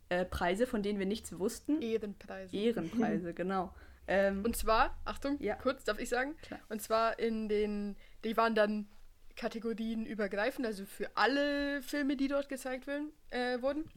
[0.09, 1.83] äh, Preise, von denen wir nichts wussten.
[1.83, 2.57] Ehrenpreise.
[2.57, 3.73] Ehrenpreise, genau.
[4.09, 5.55] Ähm, Und zwar, Achtung, Ja.
[5.57, 6.61] kurz darf ich sagen, Klar.
[6.69, 8.89] und zwar in den, die waren dann
[9.37, 13.89] Kategorien übergreifend, also für alle Filme, die dort gezeigt werden, äh, wurden.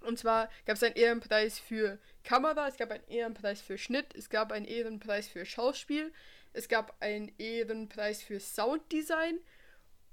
[0.00, 4.30] Und zwar gab es einen Ehrenpreis für Kamera, es gab einen Ehrenpreis für Schnitt, es
[4.30, 6.12] gab einen Ehrenpreis für Schauspiel,
[6.52, 9.38] es gab einen Ehrenpreis für Sounddesign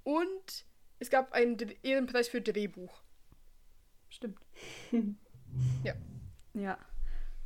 [0.03, 0.65] und
[0.99, 3.01] es gab einen Ehrenpreis für Drehbuch.
[4.09, 4.39] stimmt.
[5.83, 5.93] Ja.
[6.55, 6.79] Ja.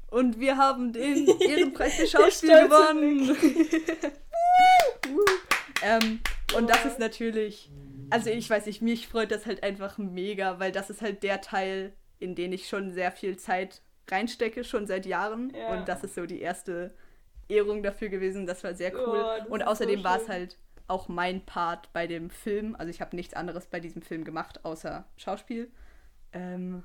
[0.09, 3.35] Und wir haben den Ehrenpreis für Schauspiel gewonnen.
[5.83, 6.21] ähm,
[6.55, 7.69] und das ist natürlich,
[8.09, 11.41] also ich weiß nicht, mich freut das halt einfach mega, weil das ist halt der
[11.41, 15.53] Teil, in den ich schon sehr viel Zeit reinstecke, schon seit Jahren.
[15.55, 15.69] Ja.
[15.77, 16.93] Und das ist so die erste
[17.49, 18.45] Ehrung dafür gewesen.
[18.45, 19.23] Das war sehr cool.
[19.47, 22.75] Oh, und außerdem so war es halt auch mein Part bei dem Film.
[22.77, 25.69] Also ich habe nichts anderes bei diesem Film gemacht, außer Schauspiel.
[26.33, 26.83] Ähm,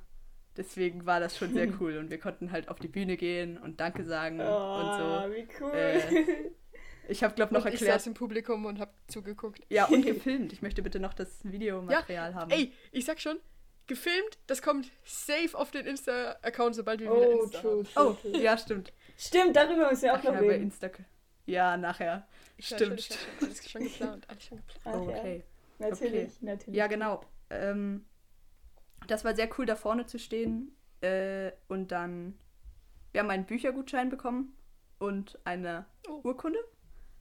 [0.57, 1.97] deswegen war das schon sehr cool.
[1.99, 5.33] Und wir konnten halt auf die Bühne gehen und Danke sagen und Oh, so.
[5.35, 5.73] wie cool.
[5.73, 6.51] Äh,
[7.09, 8.01] Ich habe, glaube noch und ich erklärt.
[8.01, 9.61] saß im Publikum und hab zugeguckt.
[9.69, 10.53] Ja, und gefilmt.
[10.53, 12.51] Ich möchte bitte noch das Videomaterial haben.
[12.53, 13.39] Ey, ich sag schon,
[13.93, 18.13] gefilmt, das kommt safe auf den Insta-Account, sobald wir wieder oh, Insta true, true, Oh,
[18.15, 18.39] true.
[18.43, 18.93] ja, stimmt.
[19.17, 20.65] Stimmt, darüber müssen wir auch Ach ja, noch bei reden.
[20.65, 20.91] Insta.
[21.47, 22.27] Ja, nachher.
[22.59, 23.01] Weiß Stimmt.
[23.03, 24.29] schon, alles schon geplant.
[24.31, 24.81] Alles schon geplant.
[24.85, 25.19] Ach Oh, ja.
[25.19, 25.45] okay.
[25.79, 26.37] Natürlich, Okay.
[26.41, 26.77] natürlich.
[26.79, 27.21] Ja, genau.
[27.51, 28.05] Ähm,
[29.09, 30.77] das war sehr cool, da vorne zu stehen.
[31.01, 32.39] Äh, und dann,
[33.11, 34.57] wir haben einen Büchergutschein bekommen
[34.99, 36.21] und eine Oh.
[36.25, 36.59] Urkunde.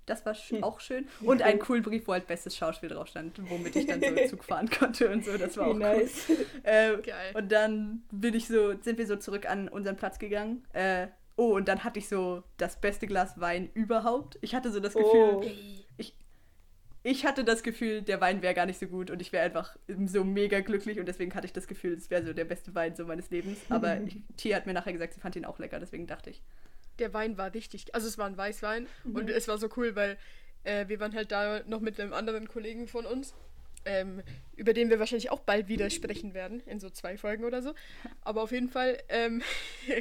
[0.05, 0.63] Das war sch Hm.
[0.63, 1.07] auch schön.
[1.21, 4.43] Und einen coolen Brief, wo halt bestes Schauspiel drauf stand, womit ich dann so Zug
[4.43, 5.37] fahren konnte und so.
[5.37, 5.79] Das war auch Wie cool.
[5.79, 6.29] nice.
[6.63, 7.33] Äh, Geil.
[7.35, 10.65] und dann bin ich so, sind wir so zurück an unseren Platz gegangen.
[10.73, 14.37] Äh, oh, und dann hatte ich so das beste Glas Wein überhaupt.
[14.41, 15.43] Ich hatte so das Gefühl, Oh.
[15.97, 16.15] ich,
[17.03, 19.75] ich hatte das Gefühl, der Wein wäre gar nicht so gut und ich wäre einfach
[20.05, 22.95] so mega glücklich und deswegen hatte ich das Gefühl, es wäre so der beste Wein
[22.95, 23.57] so meines Lebens.
[23.69, 26.41] Aber ich, Tia hat mir nachher gesagt, sie fand ihn auch lecker, deswegen dachte ich.
[27.01, 27.93] Der Wein war richtig.
[27.93, 29.15] Also es war ein Weißwein Mhm.
[29.15, 30.17] und es war so cool, weil
[30.63, 33.33] äh, wir waren halt da noch mit einem anderen Kollegen von uns,
[33.83, 34.21] ähm,
[34.55, 37.73] über den wir wahrscheinlich auch bald wieder sprechen werden, in so zwei Folgen oder so.
[38.21, 39.41] Aber auf jeden Fall, ähm,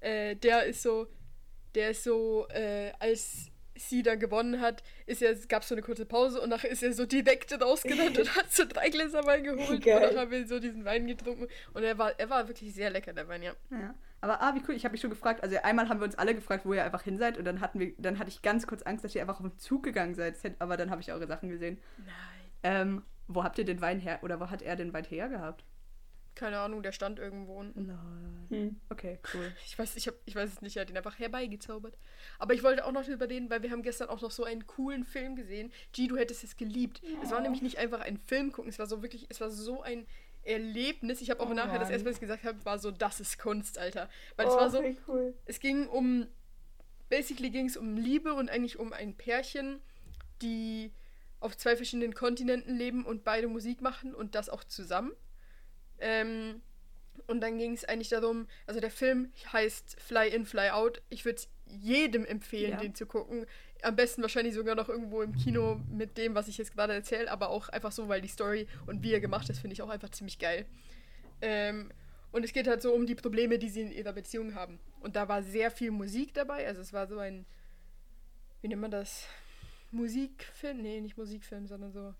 [0.00, 1.06] äh, der ist so,
[1.74, 5.82] der ist so, äh, als sie dann gewonnen hat, ist er, gab es so eine
[5.82, 9.44] kurze Pause und nachher ist er so direkt rausgerannt und hat so drei Gläser Wein
[9.44, 9.84] geholt.
[9.84, 9.96] Geil.
[9.96, 12.90] Und dann haben wir so diesen Wein getrunken und er war, er war wirklich sehr
[12.90, 13.54] lecker, der Wein, ja.
[13.70, 13.94] Ja.
[14.20, 16.34] Aber ah, wie cool, ich habe mich schon gefragt, also einmal haben wir uns alle
[16.34, 18.82] gefragt, wo ihr einfach hin seid und dann hatten wir, dann hatte ich ganz kurz
[18.82, 21.48] Angst, dass ihr einfach auf den Zug gegangen seid, aber dann habe ich eure Sachen
[21.48, 21.78] gesehen.
[21.98, 22.16] Nein.
[22.64, 25.64] Ähm, wo habt ihr den Wein her, oder wo hat er den Wein her gehabt?
[26.34, 27.92] Keine Ahnung, der stand irgendwo unten.
[28.48, 28.76] Hm.
[28.90, 29.52] Okay, cool.
[29.66, 31.98] Ich weiß, ich, hab, ich weiß es nicht, er hat ihn einfach herbeigezaubert.
[32.38, 34.64] Aber ich wollte auch noch über den, weil wir haben gestern auch noch so einen
[34.68, 35.72] coolen Film gesehen.
[35.92, 37.02] G, du hättest es geliebt.
[37.24, 39.82] Es war nämlich nicht einfach ein Film gucken, es war so wirklich, es war so
[39.82, 40.06] ein
[40.48, 41.20] Erlebnis.
[41.20, 43.38] Ich habe auch Oh nachher, das erste, was ich gesagt habe, war so, das ist
[43.38, 44.08] Kunst, Alter.
[44.36, 45.34] Weil oh, es war so, cool.
[45.46, 46.26] es ging um,
[47.08, 49.80] basically ging es um Liebe und eigentlich um ein Pärchen,
[50.42, 50.92] die
[51.40, 55.12] auf zwei verschiedenen Kontinenten leben und beide Musik machen und das auch zusammen.
[56.00, 56.62] Ähm,
[57.26, 61.02] und dann ging es eigentlich darum, also der Film heißt Fly In, Fly Out.
[61.10, 62.76] Ich würde jedem empfehlen, Ja.
[62.78, 63.46] den zu gucken.
[63.82, 67.30] Am besten wahrscheinlich sogar noch irgendwo im Kino mit dem, was ich jetzt gerade erzähle,
[67.30, 69.88] aber auch einfach so, weil die Story und wie er gemacht ist, finde ich auch
[69.88, 70.66] einfach ziemlich geil.
[71.40, 71.90] Ähm,
[72.32, 74.80] und es geht halt so um die Probleme, die sie in ihrer Beziehung haben.
[75.00, 76.66] Und da war sehr viel Musik dabei.
[76.66, 77.46] Also es war so ein,
[78.60, 79.26] wie nennt man das?
[79.90, 80.82] Musikfilm?
[80.82, 82.14] Nee, nicht Musikfilm, sondern so.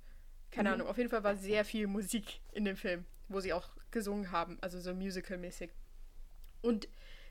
[0.50, 0.74] Keine Mhm.
[0.74, 0.86] Ahnung.
[0.88, 4.58] Auf jeden Fall war sehr viel Musik in dem Film, wo sie auch gesungen haben.
[4.60, 5.70] Also so musical-mäßig.
[6.62, 6.88] Und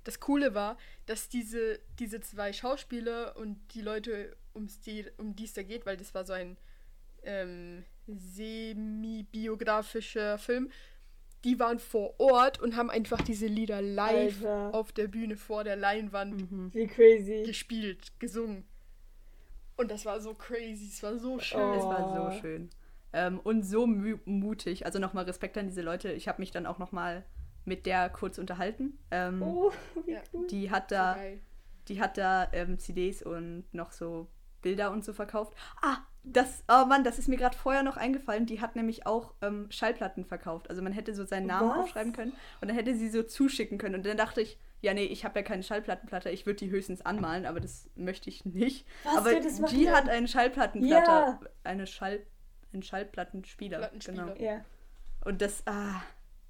[0.08, 5.46] das Coole war, dass diese, diese zwei Schauspieler und die Leute, um's die, um die
[5.46, 6.58] es da geht, weil das war so ein
[7.24, 7.84] ähm,
[8.98, 10.70] semi-biografischer Film,
[11.44, 14.74] die waren vor Ort und haben einfach diese Lieder live Alter.
[14.74, 16.74] auf der Bühne vor der Leinwand Mhm.
[16.74, 17.44] Wie crazy.
[17.46, 18.66] gespielt, gesungen.
[19.76, 21.60] Und das war so crazy, es war so schön.
[21.62, 21.74] Oh.
[21.76, 22.70] Es war so schön.
[23.14, 24.86] Ähm, und so mutig.
[24.86, 26.12] Also nochmal Respekt an diese Leute.
[26.12, 27.24] Ich habe mich dann auch nochmal
[27.68, 28.98] mit der kurz unterhalten.
[29.12, 29.72] Ähm, Oh,
[30.06, 30.22] wie Ja.
[30.34, 30.48] cool.
[30.48, 31.40] Die hat da, geil.
[31.88, 34.28] die hat da ähm, CDs und noch so
[34.62, 35.54] Bilder und so verkauft.
[35.82, 38.46] Ah, das, oh Mann, das ist mir gerade vorher noch eingefallen.
[38.48, 40.70] Die hat nämlich auch ähm, Schallplatten verkauft.
[40.70, 41.78] Also man hätte so seinen Namen Was?
[41.78, 43.96] aufschreiben können und dann hätte sie so zuschicken können.
[43.96, 47.02] Und dann dachte ich, ja, nee, ich habe ja keine Schallplattenplatte, ich würde die höchstens
[47.02, 48.86] anmalen, aber das möchte ich nicht.
[49.04, 49.32] Was, aber
[49.70, 51.40] die hat einen Schallplattenplatte, Ja.
[51.64, 52.20] eine Schall,
[52.74, 53.78] einen Schallplattenspieler.
[53.80, 54.26] Plattenspieler.
[54.36, 54.36] Genau.
[54.44, 54.66] Ja.
[55.26, 56.02] Und das, ah,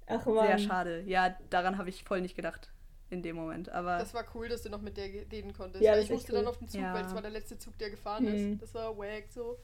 [0.08, 0.58] Ach sehr man.
[0.58, 1.02] schade.
[1.06, 2.72] Ja, daran habe ich voll nicht gedacht
[3.10, 3.68] in dem Moment.
[3.70, 5.82] Aber Das war cool, dass du noch mit der reden konntest.
[5.84, 6.50] Ja, ich musste echt dann cool.
[6.50, 6.94] auf den Zug, Ja.
[6.94, 8.52] weil das war der letzte Zug, der gefahren Mhm.
[8.54, 8.62] ist.
[8.62, 9.58] Das war wack so.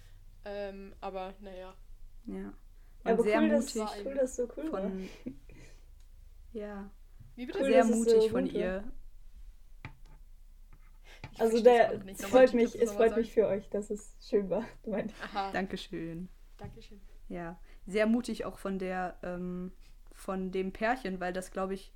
[0.45, 1.75] Ähm, aber naja.
[2.27, 2.53] ja.
[3.05, 3.75] Und Aber sehr cool, mutig.
[3.75, 4.81] dass, cool, dass so cool war.
[4.83, 5.09] von
[6.53, 6.91] ja
[7.37, 7.59] Wie bitte?
[7.61, 8.85] Cool, sehr mutig so von ihr
[11.33, 14.49] Ich Also der, es Nochmal, freut mich, es freut mich für euch, dass es schön
[14.51, 14.65] war.
[14.85, 15.13] Sagen.
[15.23, 15.51] Aha.
[15.53, 16.29] Dankeschön
[16.59, 17.01] Dankeschön.
[17.29, 19.73] ja sehr mutig auch von der ähm,
[20.25, 21.93] von dem Pärchen weil das glaube ich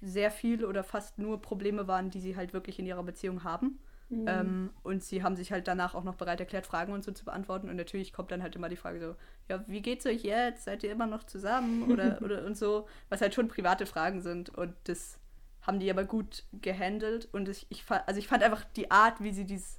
[0.00, 3.78] sehr viel oder fast nur Probleme waren die sie halt wirklich in ihrer Beziehung haben.
[4.10, 4.24] Mhm.
[4.26, 7.24] ähm, und sie haben sich halt danach auch noch bereit erklärt Fragen und so zu
[7.24, 7.68] beantworten.
[7.68, 9.16] Und natürlich kommt dann halt immer die Frage so
[9.48, 10.64] ja wie geht's euch jetzt?
[10.64, 11.90] Seid ihr immer noch zusammen?
[11.92, 12.88] Oder oder und so.
[13.08, 14.50] Was halt schon private Fragen sind.
[14.50, 15.18] Und das
[15.62, 17.28] haben die aber gut gehandelt.
[17.32, 19.78] Und ich, ich also ich fand einfach die Art wie sie dies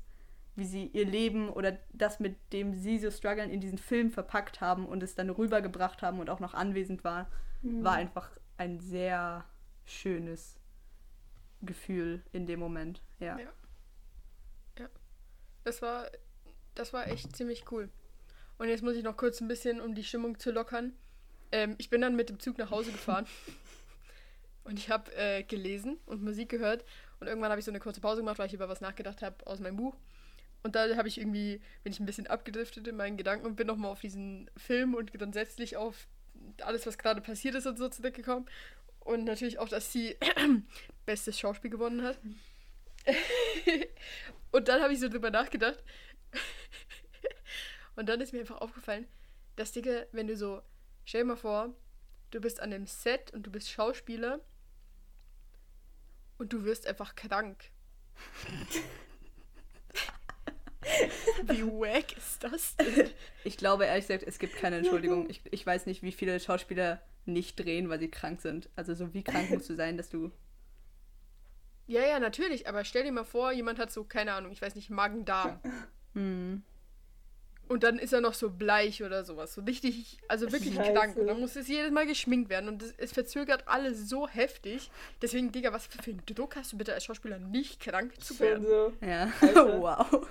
[0.60, 4.62] wie sie ihr Leben oder das, mit dem sie so strugglen, in diesen Film verpackt
[4.62, 7.30] haben und es dann rübergebracht haben und auch noch anwesend war,
[7.62, 7.84] Mhm.
[7.84, 9.46] war einfach ein sehr
[9.86, 10.60] schönes
[11.62, 13.02] Gefühl in dem Moment.
[13.20, 13.38] Ja.
[13.40, 13.52] Ja.
[15.66, 16.10] Das war,
[16.76, 17.90] das war echt ziemlich cool.
[18.58, 20.94] Und jetzt muss ich noch kurz ein bisschen, um die Stimmung zu lockern.
[21.52, 23.28] Ähm, ich bin dann mit dem Zug nach Hause gefahren.
[24.64, 26.86] und ich habe äh, gelesen und Musik gehört.
[27.20, 29.46] Und irgendwann habe ich so eine kurze Pause gemacht, weil ich über was nachgedacht habe
[29.46, 29.96] aus meinem Buch.
[30.64, 33.68] Und da habe ich irgendwie, bin ich ein bisschen abgedriftet in meinen Gedanken und bin
[33.68, 36.08] nochmal auf diesen Film und grundsätzlich auf
[36.62, 38.46] alles, was gerade passiert ist und so zurückgekommen.
[39.00, 40.18] Und natürlich auch, dass sie
[41.06, 42.20] bestes Schauspiel gewonnen hat.
[44.52, 45.84] Und dann habe ich so drüber nachgedacht.
[47.96, 49.08] und dann ist mir einfach aufgefallen,
[49.56, 50.62] dass, Digga, wenn du so,
[51.06, 51.76] stell dir mal vor,
[52.32, 54.40] du bist an dem Set und du bist Schauspieler
[56.38, 57.72] und du wirst einfach krank.
[61.44, 63.10] Wie wack ist das denn?
[63.44, 65.30] Ich glaube ehrlich gesagt, es gibt keine Entschuldigung.
[65.30, 68.70] Ich, ich weiß nicht, wie viele Schauspieler nicht drehen, weil sie krank sind.
[68.76, 70.32] Also so wie krank musst du sein, dass du.
[71.88, 74.76] Ja, ja, natürlich, aber stell dir mal vor, jemand hat so, keine Ahnung, ich weiß
[74.76, 75.60] nicht, Magen-Darm.
[76.16, 76.64] Hm.
[77.70, 79.54] Und dann ist er noch so bleich oder sowas.
[79.54, 80.92] So richtig, also wirklich Scheiße.
[80.92, 81.18] krank.
[81.18, 82.68] Und dann muss es jedes Mal geschminkt werden.
[82.68, 84.90] Und es, es verzögert alles so heftig.
[85.22, 88.66] Deswegen, Digga, was für einen Druck hast du bitte als Schauspieler nicht krank zu werden?
[88.66, 88.92] so.
[89.06, 89.32] Ja.
[89.40, 89.82] Alter.
[89.82, 90.28] wow.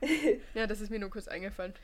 [0.54, 1.74] Ja, das ist mir nur kurz eingefallen.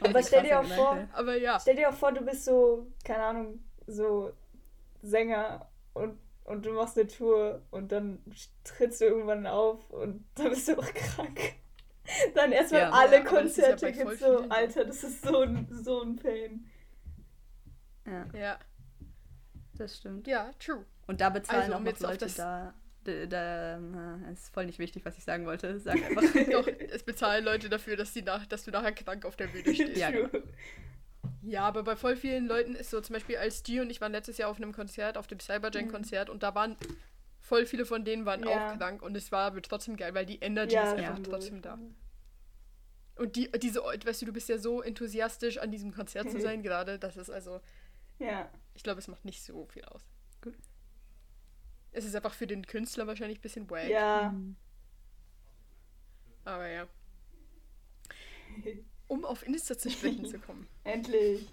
[0.00, 1.06] Aber stell dir auch vor.
[1.12, 1.58] Aber ja.
[1.60, 4.32] stell dir auch vor, du bist so, keine Ahnung, so
[5.02, 8.18] Sänger und, und du machst eine Tour und dann
[8.64, 11.38] trittst du irgendwann auf und dann bist du auch krank.
[12.34, 12.90] Dann erstmal Ja.
[12.90, 13.76] alle Ja, ist ja
[14.18, 14.38] so.
[14.48, 16.68] Alter, das ist so ein, so ein Pain.
[18.06, 18.58] Ja, Ja,
[19.78, 20.26] das stimmt.
[20.26, 20.84] ja, true.
[21.06, 22.74] Und da bezahlen Also, auch noch Leute da.
[23.04, 23.76] Da,
[24.32, 25.78] ist voll nicht wichtig, was ich sagen wollte.
[25.80, 26.22] Sag einfach.
[26.52, 29.74] Doch, es bezahlen Leute dafür, dass, die nach, dass du nachher krank auf der Bühne
[29.74, 29.96] stehst.
[29.96, 30.28] Ja, genau.
[31.42, 34.12] Ja, aber bei voll vielen Leuten ist so, zum Beispiel als die und ich waren
[34.12, 36.76] letztes Jahr auf einem Konzert, auf dem Cyberjunk-Konzert und da waren
[37.40, 38.72] voll viele von denen waren Ja.
[38.72, 41.24] auch krank und es war aber trotzdem geil, weil die Energy Ja, ist einfach ja.
[41.24, 41.78] trotzdem da.
[43.16, 46.62] Und die, diese, weißt du, du bist ja so enthusiastisch an diesem Konzert zu sein
[46.62, 47.60] gerade, dass es also,
[48.20, 48.48] Ja.
[48.74, 50.02] ich glaube, es macht nicht so viel aus.
[50.42, 50.54] Gut.
[51.92, 54.34] Es ist einfach für den Künstler wahrscheinlich ein bisschen wack, Ja.
[56.44, 56.86] aber ja.
[59.08, 60.66] Um auf Insta zu sprechen zu kommen.
[60.84, 61.46] Endlich.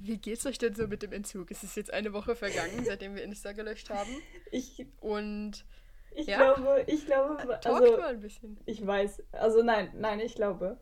[0.00, 1.50] Wie geht's euch denn so mit dem Entzug?
[1.50, 4.10] Es ist jetzt eine Woche vergangen, seitdem wir Insta gelöscht haben.
[4.50, 5.64] Ich, Und
[6.12, 6.54] ich Ja.
[6.54, 8.58] glaube, ich glaube, also mal ein bisschen.
[8.66, 10.78] ich weiß, also nein, nein, ich glaube,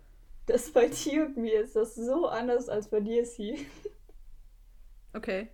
[0.47, 3.67] dass bei dir und mir ist das so anders als bei dir, Sie.
[5.13, 5.49] Okay.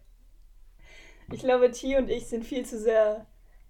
[1.32, 3.26] Ich glaube, T und ich sind viel zu sehr,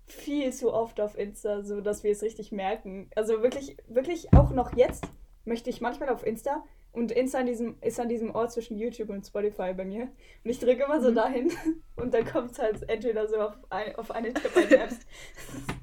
[0.07, 3.11] viel zu oft auf Insta, so dass wir es richtig merken.
[3.16, 5.07] Also wirklich, wirklich auch noch jetzt
[5.45, 9.11] möchte ich manchmal auf Insta und Insta an diesem, ist an diesem Ort zwischen YouTube
[9.11, 10.05] und Spotify bei mir.
[10.45, 11.53] Und ich drücke immer so dahin
[11.97, 14.99] und dann kommt es halt entweder so auf, ein, auf eine der beiden Apps.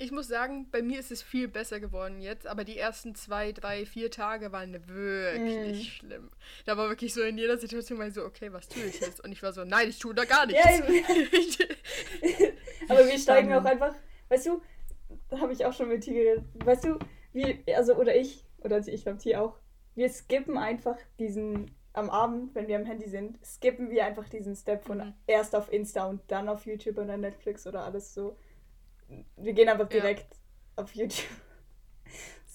[0.00, 3.50] Ich muss sagen, bei mir ist es viel besser geworden jetzt, aber die ersten zwei,
[3.50, 6.30] drei, vier Tage waren wirklich schlimm.
[6.66, 9.24] Da war wirklich so in jeder Situation mal so, okay, was tue ich jetzt?
[9.24, 10.62] Und ich war so, nein, ich tue da gar nichts.
[10.64, 10.84] Ja.
[12.88, 13.92] Aber wir steigen auch einfach,
[14.28, 14.62] weißt du,
[15.30, 17.00] da habe ich auch schon mit T geredet, weißt du,
[17.32, 19.58] wir, also oder ich, oder ich glaube T auch,
[19.96, 24.54] wir skippen einfach diesen, am Abend, wenn wir am Handy sind, skippen wir einfach diesen
[24.54, 25.14] Step von Mhm.
[25.26, 28.36] erst auf Insta und dann auf YouTube oder Netflix oder alles so.
[29.36, 30.00] Wir gehen einfach Ja.
[30.00, 30.26] direkt
[30.76, 31.26] auf YouTube.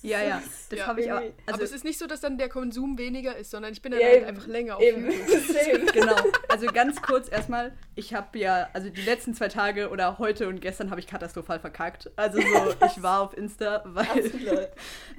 [0.06, 0.44] Ja, ja.
[0.70, 0.88] Das Ja.
[0.88, 1.22] habe ich auch.
[1.22, 3.82] Irgendwie- aber Also, es ist nicht so, dass dann der Konsum weniger ist, sondern ich
[3.82, 5.10] bin dann Ja, halt einfach länger auf Eben.
[5.10, 5.94] YouTube.
[5.94, 6.16] Genau.
[6.50, 10.60] Also ganz kurz erstmal, ich habe ja, also die letzten zwei Tage oder heute und
[10.60, 12.12] gestern habe ich katastrophal verkackt.
[12.18, 12.46] Also so,
[12.86, 14.70] ich war auf Insta, weil,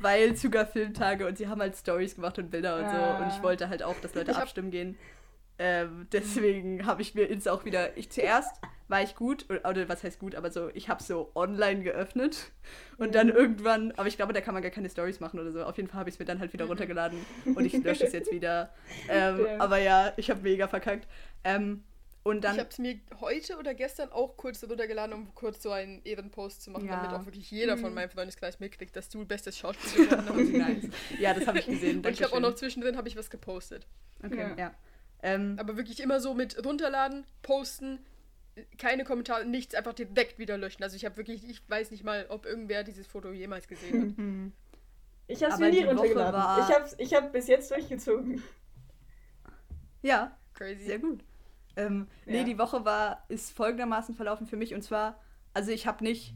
[0.01, 2.97] weil Zuger Filmtage und sie haben halt Stories gemacht und Bilder und so.
[2.97, 3.25] Ah.
[3.25, 4.99] Und ich wollte halt auch, dass Leute Ich hab- abstimmen gehen.
[5.59, 7.97] Ähm, deswegen habe ich mir Insta auch wieder.
[7.97, 11.31] Ich zuerst war ich gut, oder, oder was heißt gut, aber so, ich habe so
[11.35, 12.51] online geöffnet
[12.99, 15.63] und dann irgendwann, aber ich glaube, da kann man gar keine Stories machen oder so.
[15.65, 17.19] Auf jeden Fall habe ich es mir dann halt wieder runtergeladen
[17.55, 18.75] und ich lösche es jetzt wieder.
[19.09, 21.07] Ähm, aber ja, ich habe mega verkackt.
[21.45, 21.85] Ähm,
[22.25, 25.71] und dann Ich habe es mir heute oder gestern auch kurz runtergeladen, um kurz so
[25.71, 26.97] einen Ehrenpost zu machen, Ja.
[27.03, 27.81] damit auch wirklich jeder Mhm.
[27.81, 30.53] von meinem Freundeskreis mitkriegt, dass du bestes Schauspiel geworden hast.
[30.53, 30.89] nice.
[31.21, 31.99] Ja, das habe ich gesehen.
[31.99, 32.43] Und ich habe auch Dankeschön.
[32.43, 33.87] noch zwischendrin habe ich was gepostet.
[34.23, 34.55] Okay, Ja.
[34.59, 34.75] ja.
[35.25, 37.99] Ähm, Aber wirklich immer so mit runterladen, posten,
[38.79, 40.83] keine Kommentare, nichts, einfach direkt wieder löschen.
[40.83, 44.53] Also ich habe wirklich, ich weiß nicht mal, ob irgendwer dieses Foto jemals gesehen hat.
[45.27, 46.35] Ich habe es mir nie runtergeladen.
[46.39, 48.43] war- Ich habe ich hab bis jetzt durchgezogen.
[50.03, 50.85] ja, Crazy.
[50.85, 51.25] sehr gut.
[51.77, 52.45] Ähm, nee, Ja.
[52.45, 55.19] die Woche war, ist folgendermaßen verlaufen für mich und zwar,
[55.55, 56.35] also ich habe nicht,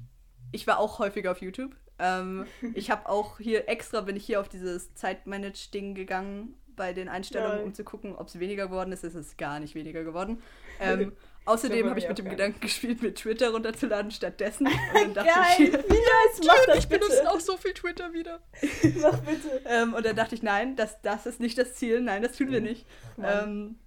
[0.52, 1.76] ich war auch häufiger auf YouTube.
[1.98, 7.10] Ähm, ich habe auch hier extra, bin ich hier auf dieses Zeitmanage-Ding gegangen bei den
[7.10, 7.66] Einstellungen, Geil.
[7.66, 9.04] um zu gucken, ob es weniger geworden ist.
[9.04, 10.42] Es ist gar nicht weniger geworden.
[10.80, 11.12] Ähm,
[11.44, 14.66] außerdem habe ich mit dem Gedanken gespielt, mir Twitter runterzuladen stattdessen.
[14.66, 18.14] Und dann dachte Geil, ich, wie nice, mach das Ich benutze auch so viel Twitter
[18.14, 18.40] wieder.
[19.02, 19.60] Mach bitte.
[19.66, 22.50] Ähm, und dann dachte ich, nein, das, das ist nicht das Ziel, nein, das tun
[22.50, 22.86] wir nicht.
[23.18, 23.48] Mann.
[23.48, 23.78] Ähm,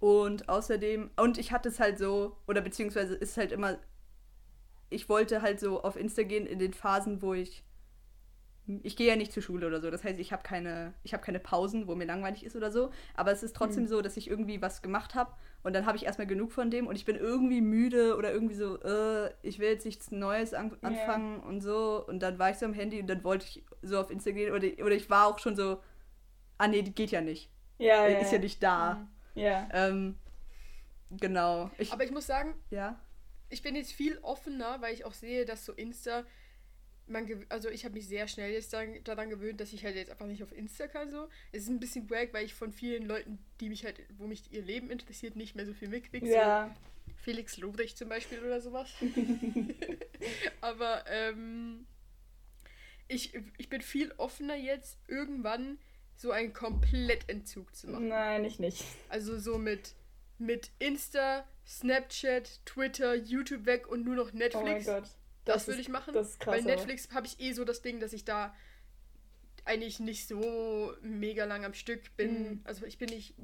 [0.00, 3.78] und außerdem, und ich hatte es halt so, oder beziehungsweise ist halt immer,
[4.90, 7.62] ich wollte halt so auf Insta gehen in den Phasen, wo ich
[8.82, 9.90] ich gehe ja nicht zur Schule oder so.
[9.90, 12.90] Das heißt, ich habe keine, ich habe keine Pausen, wo mir langweilig ist oder so.
[13.14, 13.88] Aber es ist trotzdem mhm.
[13.88, 16.86] so, dass ich irgendwie was gemacht habe und dann habe ich erstmal genug von dem
[16.86, 20.76] und ich bin irgendwie müde oder irgendwie so, äh, ich will jetzt nichts Neues an
[20.82, 21.48] anfangen yeah.
[21.48, 22.04] und so.
[22.06, 24.54] Und dann war ich so am Handy und dann wollte ich so auf Instagram gehen
[24.54, 25.80] oder, oder ich war auch schon so,
[26.58, 27.50] ah nee, die geht ja nicht.
[27.78, 28.94] Ja, yeah, Ist ja nicht da.
[28.94, 29.08] Mhm.
[29.42, 29.68] Ja.
[29.72, 30.18] Ähm,
[31.10, 31.70] genau.
[31.78, 32.98] Ich, Aber ich muss sagen, ja.
[33.48, 36.24] ich bin jetzt viel offener, weil ich auch sehe, dass so Insta
[37.06, 40.10] man, also ich habe mich sehr schnell jetzt daran, daran, gewöhnt, dass ich halt jetzt
[40.10, 41.28] einfach nicht auf Insta kann so.
[41.52, 44.52] Es ist ein bisschen wack, weil ich von vielen Leuten, die mich halt, wo mich
[44.52, 46.28] ihr Leben interessiert, nicht mehr so viel mitkriege.
[46.28, 46.74] Ja.
[46.74, 48.90] So Felix Lobrecht zum Beispiel oder sowas.
[50.60, 51.86] Aber ähm,
[53.08, 55.78] ich, ich bin viel offener jetzt, irgendwann
[56.16, 58.08] so einen Komplettentzug zu machen.
[58.08, 58.84] Nein, ich nicht.
[59.08, 59.94] Also so mit,
[60.38, 64.88] mit Insta, Snapchat, Twitter, YouTube weg und nur noch Netflix.
[64.88, 65.10] Oh mein Gott.
[65.46, 66.12] Das, das würde ich machen.
[66.12, 68.54] Das ist krass, Bei Netflix habe ich eh so das Ding, dass ich da
[69.64, 72.42] eigentlich nicht so mega lang am Stück bin.
[72.42, 72.60] Mhm.
[72.64, 73.34] Also ich bin nicht.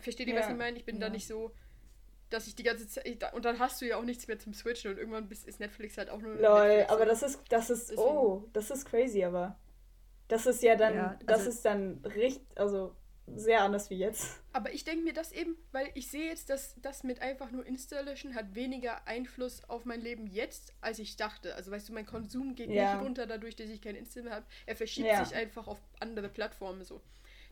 [0.00, 0.40] Versteht ihr, ja.
[0.40, 0.76] was ich meine?
[0.76, 1.02] Ich bin ja.
[1.02, 1.52] da nicht so,
[2.28, 3.32] dass ich die ganze Zeit.
[3.32, 6.10] Und dann hast du ja auch nichts mehr zum Switchen und irgendwann ist Netflix halt
[6.10, 6.34] auch nur.
[6.34, 7.40] Lol, Netflix aber das ist.
[7.48, 7.90] Das ist.
[7.90, 8.02] Deswegen.
[8.02, 9.58] Oh, das ist crazy, aber.
[10.26, 10.94] Das ist ja dann.
[10.94, 12.42] Ja, also das ist dann richtig.
[12.56, 12.96] Also
[13.26, 14.40] sehr anders wie jetzt.
[14.52, 17.64] Aber ich denke mir das eben, weil ich sehe jetzt, dass das mit einfach nur
[17.66, 21.54] Installation hat weniger Einfluss auf mein Leben jetzt, als ich dachte.
[21.54, 22.94] Also weißt du, mein Konsum geht ja.
[22.94, 24.46] nicht runter dadurch, dass ich kein Insta mehr habe.
[24.66, 25.24] Er verschiebt ja.
[25.24, 27.00] sich einfach auf andere Plattformen so.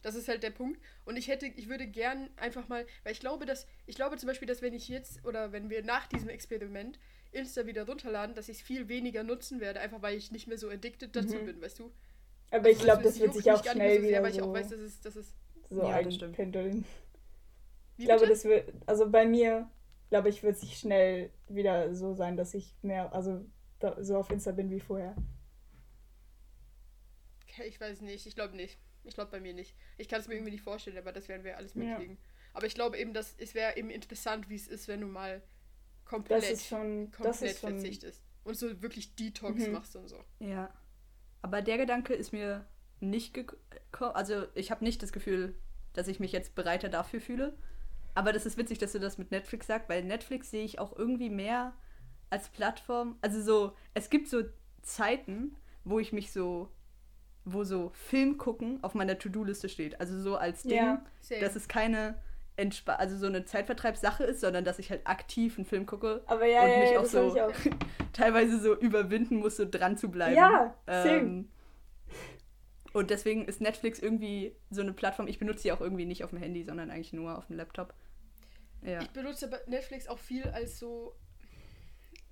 [0.03, 0.81] Das ist halt der Punkt.
[1.05, 4.27] Und ich hätte, ich würde gern einfach mal, weil ich glaube, dass, ich glaube zum
[4.27, 6.99] Beispiel, dass wenn ich jetzt oder wenn wir nach diesem Experiment
[7.31, 10.59] Insta wieder runterladen, dass ich es viel weniger nutzen werde, einfach weil ich nicht mehr
[10.59, 11.47] so addicted dazu mhm.
[11.47, 11.93] bin, weißt du?
[12.51, 14.23] Aber also ich glaube, das, das wird sich auch schnell so sehr, wieder.
[14.23, 15.33] Weil ich auch weiß, dass es, dass es
[15.73, 16.85] so ja, einpendeln.
[17.97, 19.70] Ich glaube, das wird, also bei mir,
[20.09, 23.45] glaube ich, wird sich schnell wieder so sein, dass ich mehr, also
[23.79, 25.14] da, so auf Insta bin wie vorher.
[27.43, 28.79] Okay, ich weiß nicht, ich glaube nicht.
[29.05, 29.77] Ich glaube bei mir nicht.
[29.99, 32.16] Ich kann es mir irgendwie nicht vorstellen, aber das werden wir alles mitkriegen.
[32.16, 32.23] Ja.
[32.55, 35.43] Aber ich glaube eben, dass es wäre eben interessant, wie es ist, wenn du mal
[36.05, 38.23] komplett, das ist schon, komplett das ist verzichtest.
[38.45, 39.73] Und so wirklich Detox mhm.
[39.73, 40.23] machst und so.
[40.39, 40.73] Ja.
[41.41, 42.66] Aber der Gedanke ist mir
[43.01, 44.14] nicht gekommen.
[44.14, 45.55] Also ich habe nicht das Gefühl,
[45.95, 47.55] dass ich mich jetzt bereiter dafür fühle.
[48.14, 50.97] Aber das ist witzig, dass du das mit Netflix sagst, weil Netflix sehe ich auch
[50.97, 51.72] irgendwie mehr
[52.30, 53.16] als Plattform.
[53.22, 54.43] Also so, es gibt so
[54.82, 56.68] Zeiten, wo ich mich so,
[57.45, 60.01] wo so Film gucken auf meiner To-Do-Liste steht.
[60.01, 61.05] Also so als Ding, ja,
[61.40, 62.16] dass es keine
[62.57, 66.47] Entspa also so eine Zeitvertreibssache ist, sondern dass ich halt aktiv einen Film gucke Aber
[66.47, 67.53] ja, und ja, mich auch so auch.
[68.12, 70.36] teilweise so überwinden muss, so dran zu bleiben.
[70.36, 71.49] Ja, ähm,
[72.93, 75.28] und deswegen ist Netflix irgendwie so eine Plattform.
[75.28, 77.95] Ich benutze sie auch irgendwie nicht auf dem Handy, sondern eigentlich nur auf dem Laptop.
[78.82, 79.01] Ja.
[79.01, 81.14] Ich benutze Netflix auch viel als so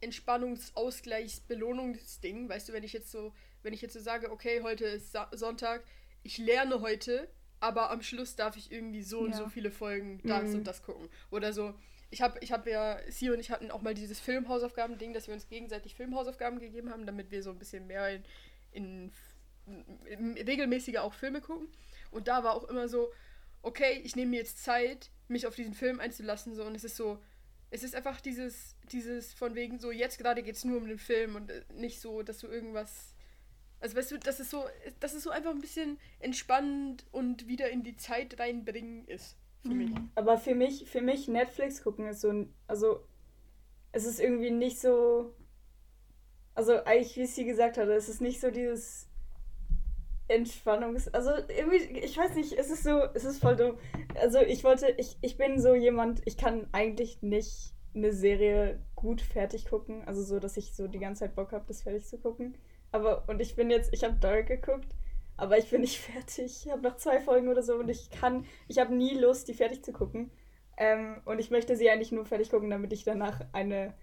[0.00, 2.48] Entspannungsausgleichs, Belohnungsding.
[2.48, 3.32] Weißt du, wenn ich jetzt so,
[3.62, 5.84] wenn ich jetzt so sage, okay, heute ist Sa Sonntag,
[6.22, 7.28] ich lerne heute,
[7.61, 9.26] aber am Schluss darf ich irgendwie so ja.
[9.26, 10.56] und so viele Folgen das mhm.
[10.56, 11.08] und das gucken.
[11.30, 11.74] Oder so,
[12.11, 15.34] ich habe ich hab ja, sie und ich hatten auch mal dieses Filmhausaufgaben-Ding, dass wir
[15.34, 18.24] uns gegenseitig Filmhausaufgaben gegeben haben, damit wir so ein bisschen mehr in,
[18.72, 19.12] in
[20.46, 21.68] regelmäßiger auch Filme gucken.
[22.11, 23.12] Und da war auch immer so,
[23.62, 26.54] okay, ich nehme mir jetzt Zeit, mich auf diesen Film einzulassen.
[26.54, 27.18] So, und es ist so,
[27.70, 30.98] es ist einfach dieses, dieses von wegen so, jetzt gerade geht es nur um den
[30.98, 33.14] Film und äh, nicht so, dass du irgendwas.
[33.80, 34.64] Also weißt du, das ist so,
[34.98, 39.36] das ist so einfach ein bisschen entspannend und wieder in die Zeit reinbringen ist.
[39.62, 39.90] Für mich.
[39.90, 40.11] Mhm.
[40.14, 43.04] Aber für mich, für mich Netflix gucken ist so ein, also
[43.92, 45.34] es ist irgendwie nicht so.
[46.54, 49.06] Also eigentlich, wie sie gesagt hat, es ist nicht so dieses
[50.31, 51.09] Entspannungs...
[51.09, 53.76] Also irgendwie, ich weiß nicht, es ist so, es ist voll dumm.
[54.20, 59.20] Also ich wollte, ich, ich bin so jemand, ich kann eigentlich nicht eine Serie gut
[59.20, 60.03] fertig gucken.
[60.07, 62.57] Also so, dass ich so die ganze Zeit Bock habe, das fertig zu gucken.
[62.93, 64.95] Aber, und ich bin jetzt, ich habe Dark geguckt,
[65.37, 66.64] aber ich bin nicht fertig.
[66.64, 69.55] Ich habe noch zwei Folgen oder so und ich kann, ich habe nie Lust, die
[69.55, 70.31] fertig zu gucken.
[70.76, 73.95] Ähm, und ich möchte sie eigentlich nur fertig gucken, damit ich danach eine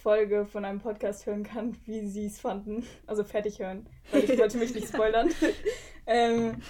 [0.00, 2.86] Folge von einem Podcast hören kann, wie sie es fanden.
[3.06, 5.28] Also fertig hören, weil ich wollte mich nicht spoilern.
[6.06, 6.60] ähm,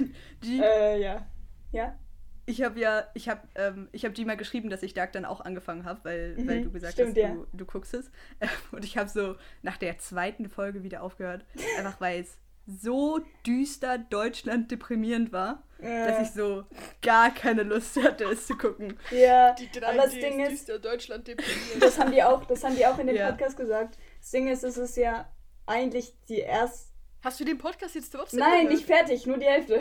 [0.45, 1.27] äh, ja.
[1.73, 1.99] Ja?
[2.47, 5.41] Ich habe ja, ich habe ähm, ich hab mal geschrieben, dass ich Dark dann auch
[5.41, 7.35] angefangen habe, weil, mhm, weil du gesagt stimmt, hast, ja.
[7.35, 8.11] du, du guckst es.
[8.73, 11.45] Und ich habe so nach der zweiten Folge wieder aufgehört,
[11.79, 16.07] einfach weil es so düster Deutschland deprimierend war, ja.
[16.07, 16.65] dass ich so
[17.03, 18.99] gar keine Lust hatte, es zu gucken.
[19.11, 21.31] Ja, die drei aber das Ding ist, Deutschland.
[21.79, 23.31] Das haben die auch, das haben die auch in dem ja.
[23.31, 23.99] Podcast gesagt.
[24.21, 25.29] Das Ding ist, es ist ja
[25.67, 26.91] eigentlich die erste.
[27.23, 28.41] Hast du den Podcast jetzt trotzdem?
[28.41, 28.73] Nein, gehört?
[28.73, 29.81] nicht fertig, nur die Hälfte.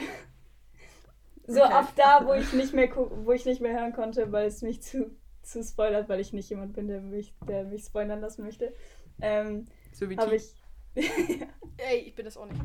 [1.48, 1.74] So okay.
[1.74, 4.84] ab da, wo ich nicht mehr wo ich nicht mehr hören konnte, weil es mich
[4.84, 8.72] zu, zu spoilert, weil ich nicht jemand bin, der mich, der mich spoilern lassen möchte.
[9.20, 10.56] Ähm, so wie ich
[11.78, 12.62] Ey, ich bin das auch nicht.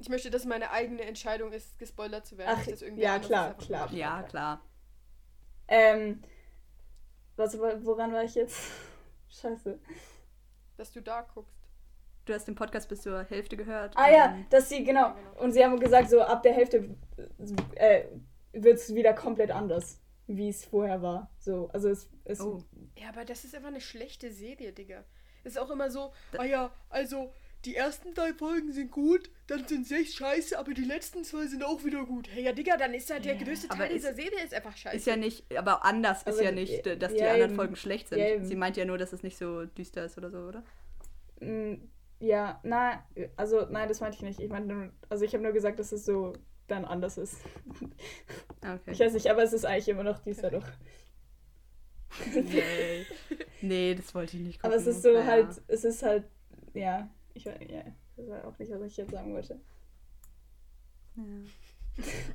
[0.00, 2.52] Ich möchte, dass meine eigene Entscheidung ist, gespoilert zu werden.
[2.54, 3.80] Ach, nicht, dass irgendwer ja, klar, das klar.
[3.82, 3.94] macht.
[3.94, 4.62] Ja, klar.
[5.68, 6.22] Ähm,
[7.36, 8.58] was, woran war ich jetzt?
[9.28, 9.78] Scheiße.
[10.78, 11.54] Dass du da guckst.
[12.24, 13.94] Du hast den Podcast bis zur Hälfte gehört.
[13.96, 15.14] Ah ja, dass sie, genau.
[15.38, 16.96] Und sie haben gesagt, so ab der Hälfte
[17.74, 18.04] äh,
[18.52, 21.30] wird es wieder komplett anders, wie es vorher war.
[21.38, 22.62] So, also es, es Oh.
[22.96, 25.04] Ja, aber das ist einfach eine schlechte Serie, Digga.
[25.44, 27.34] Ist auch immer so, ah ja, also
[27.64, 31.62] die ersten drei Folgen sind gut, dann sind sechs scheiße, aber die letzten zwei sind
[31.62, 32.28] auch wieder gut.
[32.32, 34.96] Hey, ja, Digga, dann ist halt der größte Teil ist- dieser Serie ist einfach scheiße.
[34.96, 37.56] Ist ja nicht, aber anders Aber ist ja nicht, dass die ja, anderen eben.
[37.56, 38.18] Folgen schlecht sind.
[38.18, 38.42] Ja.
[38.44, 40.62] Sie meint ja nur, dass es nicht so düster ist oder so, oder?
[41.40, 41.74] Mm,
[42.20, 43.04] Ja, na,
[43.36, 44.40] also nein, das meinte ich nicht.
[44.40, 46.32] Ich meinte nur, also ich habe nur gesagt, dass es so
[46.66, 47.36] dann anders ist.
[48.62, 48.92] Ah, Okay.
[48.92, 50.66] Ich weiß nicht, aber es ist eigentlich immer noch dieser doch.
[52.34, 53.06] nee.
[53.60, 54.72] nee, das wollte ich nicht gucken.
[54.72, 55.26] Aber es ist so Naja.
[55.26, 56.24] halt, es ist halt,
[56.74, 57.08] ja,
[57.40, 57.82] ich weiß, ja,
[58.16, 59.60] das war auch nicht, was ich jetzt sagen wollte.
[61.16, 61.22] Ja.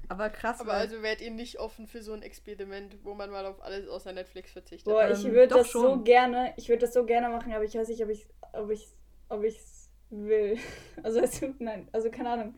[0.10, 3.46] Aber krass, aber also wärt ihr nicht offen für so ein Experiment, wo man mal
[3.46, 4.86] auf alles außer Netflix verzichtet?
[4.86, 6.04] Boah, ich Ähm, würde doch das so schon.
[6.04, 8.88] gerne, ich würde das so gerne machen, aber ich weiß nicht, ob ich, ob ich,
[9.30, 10.58] ob ich's will.
[11.04, 12.56] Also weißt du, nein, also keine Ahnung.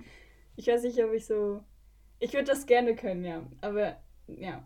[0.55, 1.63] Ich weiß nicht, ob ich so,
[2.19, 4.65] ich würde das gerne können, ja, aber ja.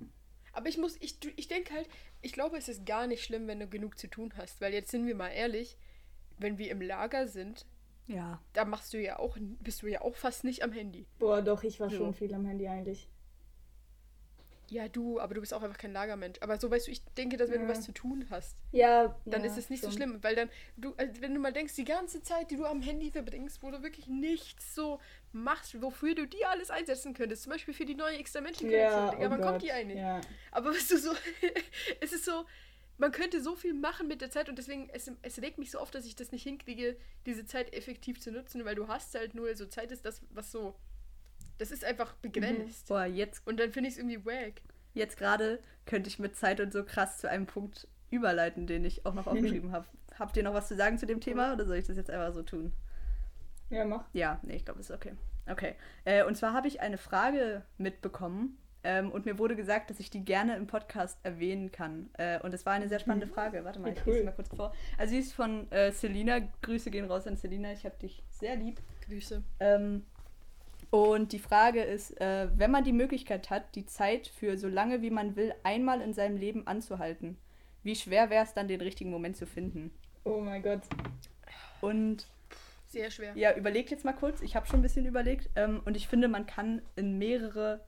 [0.53, 1.87] Aber ich muss, ich, ich denke halt,
[2.21, 4.59] ich glaube, es ist gar nicht schlimm, wenn du genug zu tun hast.
[4.61, 5.77] Weil jetzt sind wir mal ehrlich,
[6.41, 7.65] wenn wir im Lager sind,
[8.07, 8.41] ja.
[8.53, 11.05] da machst du ja auch, bist du ja auch fast nicht am Handy.
[11.19, 11.97] Boah, doch, ich war So.
[11.97, 13.07] schon viel am Handy eigentlich.
[14.69, 16.37] Ja, du, aber du bist auch einfach kein Lagermensch.
[16.39, 17.67] Aber so weißt du, ich denke, dass wenn Ja.
[17.67, 19.91] du was zu tun hast, Ja, dann ja, ist es nicht schon.
[19.91, 20.19] so schlimm.
[20.23, 23.11] Weil dann, du, also wenn du mal denkst, die ganze Zeit, die du am Handy
[23.11, 25.01] verbringst, wo du wirklich nichts so
[25.33, 28.77] machst, wofür du die alles einsetzen könntest, zum Beispiel für die neue extra menschen Ja,
[28.79, 29.99] ja, oh wann Gott, kommt die eigentlich?
[29.99, 30.21] Ja.
[30.53, 31.11] Aber weißt du, so,
[31.99, 32.45] es ist so,
[32.97, 35.79] man könnte so viel machen mit der Zeit und deswegen, es, es regt mich so
[35.79, 39.33] oft, dass ich das nicht hinkriege, diese Zeit effektiv zu nutzen, weil du hast halt
[39.33, 40.75] nur, so Zeit ist das, was so,
[41.57, 42.87] das ist einfach begrenzt.
[42.87, 44.61] Boah, jetzt, Und dann finde ich es irgendwie wack.
[44.93, 49.05] jetzt gerade könnte ich mit Zeit und so krass zu einem Punkt überleiten, den ich
[49.05, 49.87] auch noch aufgeschrieben habe.
[50.19, 52.33] Habt ihr noch was zu sagen zu dem Thema oder soll ich das jetzt einfach
[52.33, 52.73] so tun?
[53.69, 54.05] Ja, mach.
[54.13, 55.13] Ja, nee, ich glaube, es ist okay.
[55.49, 55.75] Okay.
[56.03, 60.09] Äh, und zwar habe ich eine Frage mitbekommen ähm, und mir wurde gesagt, dass ich
[60.09, 62.09] die gerne im Podcast erwähnen kann.
[62.17, 63.63] Äh, und es war eine sehr spannende Frage.
[63.63, 64.17] Warte mal, ich lese cool.
[64.17, 64.73] sie mal kurz vor.
[64.97, 66.39] Also sie ist von äh, Selina.
[66.61, 67.71] Grüße gehen raus an Selina.
[67.71, 68.81] Ich habe dich sehr lieb.
[69.07, 69.43] Grüße.
[69.59, 70.05] Ähm,
[70.89, 75.01] und die Frage ist, äh, wenn man die Möglichkeit hat, die Zeit für so lange
[75.01, 77.37] wie man will einmal in seinem Leben anzuhalten,
[77.83, 79.91] wie schwer wäre es dann, den richtigen Moment zu finden?
[80.23, 80.81] Oh mein Gott.
[81.79, 82.27] Und
[82.87, 83.35] Sehr schwer.
[83.35, 84.41] ja, überlegt jetzt mal kurz.
[84.41, 85.49] Ich habe schon ein bisschen überlegt.
[85.55, 87.81] Ähm, und ich finde, man kann in mehrere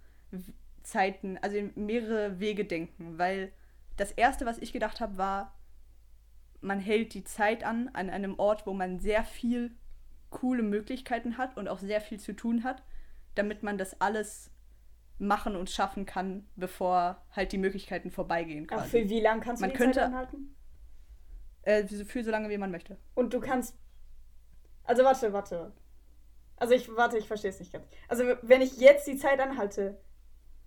[0.83, 3.17] Zeiten, also in mehrere Wege denken.
[3.17, 3.51] Weil
[3.97, 5.57] das Erste, was ich gedacht habe, war,
[6.61, 9.75] man hält die Zeit an, an einem Ort, wo man sehr viel
[10.29, 12.83] coole Möglichkeiten hat und auch sehr viel zu tun hat,
[13.35, 14.49] damit man das alles
[15.19, 18.67] machen und schaffen kann, bevor halt die Möglichkeiten vorbeigehen.
[18.71, 18.89] Ach, Quasi.
[19.03, 20.55] für wie lang kannst du Man die könnte- Zeit anhalten?
[21.61, 22.97] Äh, für so lange, wie man möchte.
[23.13, 23.77] Und du kannst.
[24.83, 25.71] Also warte, warte.
[26.57, 27.85] Also ich warte, ich verstehe es nicht ganz.
[28.07, 29.97] Also wenn ich jetzt die Zeit anhalte,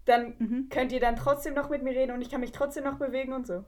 [0.06, 0.68] dann Mhm.
[0.70, 3.32] könnt ihr dann trotzdem noch mit mir reden und ich kann mich trotzdem noch bewegen
[3.32, 3.64] und so.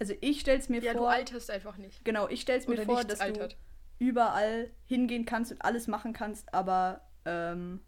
[0.00, 1.10] Also ich stell's mir Ja, du vor.
[1.10, 2.04] alterst einfach nicht.
[2.04, 3.52] Genau, ich stell's mir Oder vor, dass altert.
[3.52, 7.80] du überall hingehen kannst und alles machen kannst, aber ähm,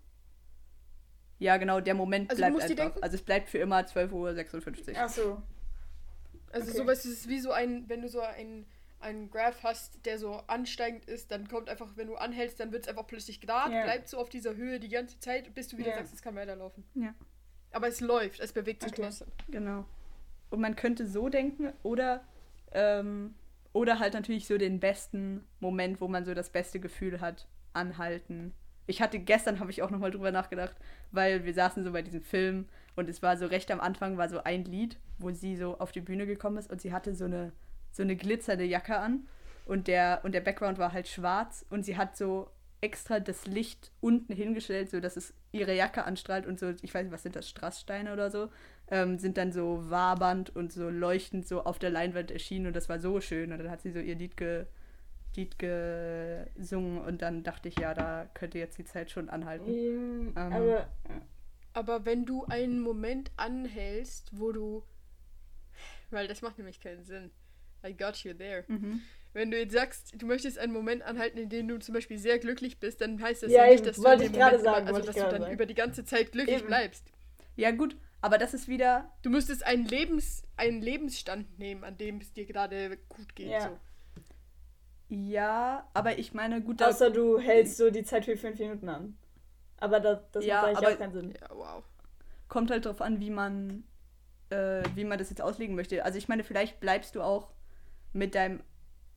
[1.41, 3.03] ja, genau, der Moment Also du bleibt einfach.
[3.03, 4.95] Also es bleibt für immer 12.56 Uhr.
[4.97, 5.43] Ach so.
[6.53, 6.77] Also Okay.
[6.79, 8.65] sowas ist wie so ein, wenn du so ein
[9.05, 12.83] einen Graph hast, der so ansteigend ist, dann kommt einfach, wenn du anhältst, dann wird
[12.85, 13.83] es einfach plötzlich gerade, Ja.
[13.85, 15.95] bleibt so auf dieser Höhe die ganze Zeit, bis du wieder Ja.
[15.97, 16.85] sagst, es kann weiterlaufen.
[16.95, 17.15] Ja.
[17.71, 19.03] Aber es läuft, es bewegt sich Okay.
[19.03, 19.29] trotzdem.
[19.51, 19.85] Genau.
[20.51, 22.25] Und man könnte so denken oder
[22.73, 23.35] ähm,
[23.73, 28.53] oder halt natürlich so den besten Moment, wo man so das beste Gefühl hat, anhalten.
[28.87, 30.77] Ich hatte gestern habe ich auch noch mal drüber nachgedacht,
[31.11, 34.29] weil wir saßen so bei diesem Film und es war so recht am Anfang war
[34.29, 37.25] so ein Lied, wo sie so auf die Bühne gekommen ist und sie hatte so
[37.25, 37.53] eine
[37.95, 39.29] so eine glitzernde Jacke an
[39.67, 43.93] und der und der Background war halt schwarz und sie hat so extra das Licht
[44.01, 47.35] unten hingestellt, so dass es ihre Jacke anstrahlt und so, ich weiß nicht, was sind
[47.35, 48.51] das, Strasssteine oder so,
[48.89, 52.89] ähm, sind dann so wabernd und so leuchtend so auf der Leinwand erschienen und das
[52.91, 54.67] war so schön und dann hat sie so ihr Lied, ge,
[55.35, 59.71] Lied gesungen und dann dachte ich, ja, da könnte jetzt die Zeit schon anhalten.
[59.71, 60.53] Ähm, Ähm.
[60.53, 60.89] aber
[61.73, 64.85] Aber wenn du einen Moment anhältst, wo du.
[66.11, 67.31] Weil das macht nämlich keinen Sinn.
[67.85, 68.65] I got you there.
[68.69, 69.03] Mhm.
[69.33, 72.39] Wenn du jetzt sagst, du möchtest einen Moment anhalten, in dem du zum Beispiel sehr
[72.39, 75.01] glücklich bist, dann heißt das Ja, ja, nicht, dass du ich gerade Moment sagen, also
[75.03, 75.53] dass du dann sagen.
[75.53, 76.69] über die ganze Zeit glücklich Eben.
[76.69, 77.11] bleibst.
[77.57, 82.19] Ja, gut, aber das ist wieder, Du müsstest einen, Lebens, einen Lebensstand nehmen, an dem
[82.19, 83.49] es dir gerade gut geht.
[83.49, 83.61] Ja.
[83.69, 83.79] So.
[85.09, 89.17] Ja, aber ich meine, gut, Außer du hältst so die Zeit für fünf Minuten an.
[89.79, 91.35] Aber das, das ja, macht eigentlich auch keinen Sinn.
[91.41, 91.85] Ja, wow.
[92.49, 93.85] Kommt halt drauf an, wie man,
[94.51, 96.05] äh, wie man das jetzt auslegen möchte.
[96.05, 97.54] Also ich meine, vielleicht bleibst du auch
[98.15, 98.63] mit deinem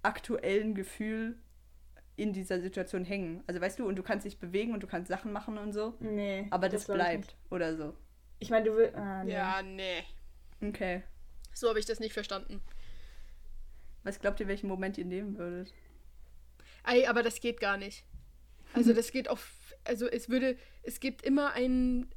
[0.04, 1.38] aktuellen Gefühl
[2.18, 3.44] in dieser Situation hängen.
[3.48, 5.96] Also weißt du, und du kannst dich bewegen und du kannst Sachen machen und so.
[6.00, 6.48] Nee.
[6.50, 7.96] Aber das, das bleibt oder so.
[8.40, 8.96] Ich meine, du willst.
[8.96, 9.34] Ah, nee.
[9.34, 10.04] Ja, nee.
[10.62, 11.04] Okay.
[11.54, 12.62] So habe ich das nicht verstanden.
[14.04, 15.74] Was glaubt ihr, welchen Moment ihr nehmen würdet?
[16.86, 18.04] Ey, aber das geht gar nicht.
[18.74, 19.76] Also das geht auf.
[19.84, 20.58] Also es würde.
[20.84, 22.10] Es gibt immer einen.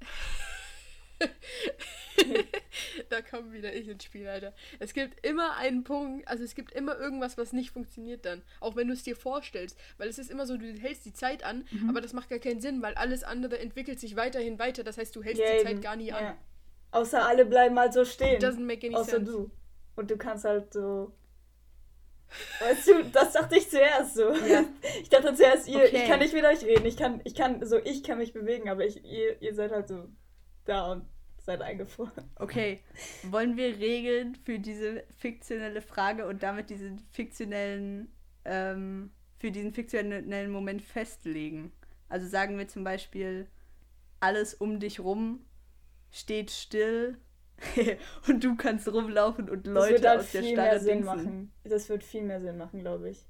[3.09, 4.53] da kommt wieder ich ins Spiel, Alter.
[4.79, 8.43] Es gibt immer einen Punkt, also es gibt immer irgendwas, was nicht funktioniert dann.
[8.61, 9.79] Auch wenn du es dir vorstellst.
[9.99, 11.91] Weil es ist immer so, du hältst die Zeit an, mhm.
[11.91, 14.85] aber das macht gar keinen Sinn, weil alles andere entwickelt sich weiterhin weiter.
[14.85, 16.16] Das heißt, du hältst ja, die Zeit gar nie ja.
[16.16, 16.37] an.
[16.93, 18.41] Außer alle bleiben halt so stehen.
[18.41, 19.33] Doesn't make any Außer sense.
[19.33, 19.51] du.
[19.97, 21.12] Und du kannst halt so.
[22.61, 24.33] Weißt du, das dachte ich zuerst so.
[24.33, 24.64] Ja.
[25.03, 25.91] Ich dachte zuerst, ihr, okay.
[25.93, 26.87] ich kann nicht mit euch reden.
[26.87, 29.89] Ich kann, ich kann, so, ich kann mich bewegen, aber ich, ihr, ihr seid halt
[29.89, 30.09] so
[30.64, 31.04] da und
[31.38, 32.30] seid eingefroren.
[32.36, 32.80] Okay,
[33.24, 38.12] wollen wir Regeln für diese fiktionelle Frage und damit diesen fiktionellen,
[38.44, 41.72] ähm, für diesen fiktionellen Moment festlegen?
[42.08, 43.48] Also sagen wir zum Beispiel,
[44.20, 45.44] alles um dich rum
[46.11, 47.18] steht still
[48.28, 51.52] und du kannst rumlaufen und Leute das aus der viel Starre mehr Sinn machen.
[51.64, 53.26] Das wird viel mehr Sinn machen, glaube ich.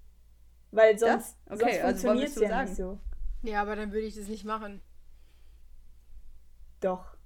[0.71, 1.61] Weil sonst, das?
[1.61, 2.69] Okay, sonst also funktioniert es ja sagen?
[2.69, 2.99] nicht so.
[3.43, 4.81] Ja, aber dann würde ich das nicht machen.
[6.81, 7.17] Doch.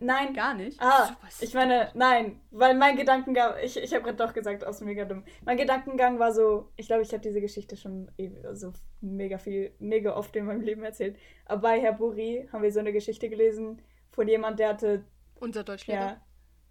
[0.00, 0.34] Nein.
[0.34, 0.80] Gar nicht?
[0.80, 5.04] Ah, ich meine, nein, weil mein Gedankengang, ich, ich habe gerade doch gesagt, aus mega
[5.04, 5.24] dumm.
[5.44, 8.10] Mein Gedankengang war so, ich glaube, ich habe diese Geschichte schon
[8.52, 11.16] so mega viel, mega oft in meinem Leben erzählt.
[11.46, 13.80] Aber bei Herr Buri haben wir so eine Geschichte gelesen
[14.10, 15.04] von jemand, der hatte.
[15.36, 16.20] Unser Deutschlehrer.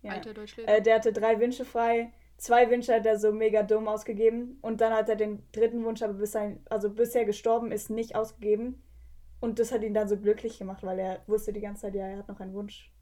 [0.01, 0.09] Ja.
[0.09, 0.11] ja.
[0.11, 0.69] Alter Deutschlehrer.
[0.69, 2.11] Äh, der hatte drei Wünsche frei.
[2.38, 4.57] Zwei Wünsche hat er so mega dumm ausgegeben.
[4.61, 8.15] Und dann hat er den dritten Wunsch, aber bis ein, also bisher gestorben ist, nicht
[8.15, 8.84] ausgegeben.
[9.39, 12.07] Und das hat ihn dann so glücklich gemacht, weil er wusste die ganze Zeit, ja,
[12.07, 12.92] er hat noch einen Wunsch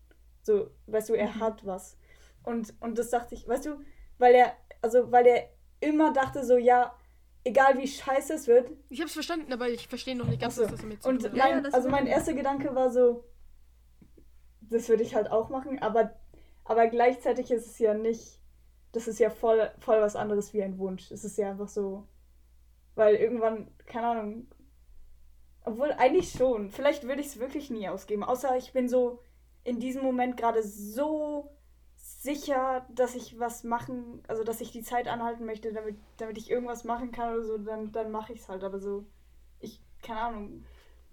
[0.43, 1.39] so, weißt du, er mhm.
[1.39, 1.97] hat was.
[2.43, 3.79] Und, und das dachte ich, weißt du,
[4.17, 6.95] weil er, also weil er immer dachte so, ja,
[7.43, 8.71] egal wie scheiße es wird.
[8.89, 10.63] Ich hab's verstanden, aber ich verstehe noch nicht ganz, so.
[10.63, 11.35] was das damit zu tun hat.
[11.35, 13.23] Mein, ja, also mein erster Gedanke war so,
[14.61, 16.13] das würde ich halt auch machen, aber,
[16.63, 18.39] aber gleichzeitig ist es ja nicht,
[18.91, 21.11] das ist ja voll, voll was anderes wie ein Wunsch.
[21.11, 22.07] Es ist ja einfach so,
[22.95, 24.47] weil irgendwann, keine Ahnung,
[25.63, 29.21] obwohl eigentlich schon, vielleicht würde ich es wirklich nie ausgeben, außer ich bin so,
[29.63, 31.51] in diesem Moment gerade so
[31.95, 36.49] sicher, dass ich was machen, also dass ich die Zeit anhalten möchte, damit, damit ich
[36.49, 38.63] irgendwas machen kann oder so, dann, dann mache ich es halt.
[38.63, 39.05] Aber so,
[39.59, 40.63] ich, keine Ahnung.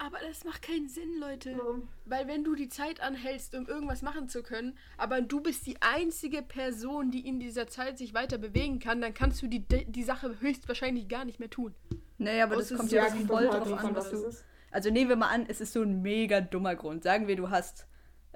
[0.01, 1.55] Aber das macht keinen Sinn, Leute.
[1.59, 1.89] Warum?
[2.05, 5.81] Weil wenn du die Zeit anhältst, um irgendwas machen zu können, aber du bist die
[5.83, 10.05] einzige Person, die in dieser Zeit sich weiter bewegen kann, dann kannst du die, die
[10.05, 11.75] Sache höchstwahrscheinlich gar nicht mehr tun.
[12.19, 14.31] Naja, aber das kommt ja voll drauf an, was du...
[14.71, 17.03] Also nehmen wir mal an, es ist so ein mega dummer Grund.
[17.03, 17.87] Sagen wir, du hast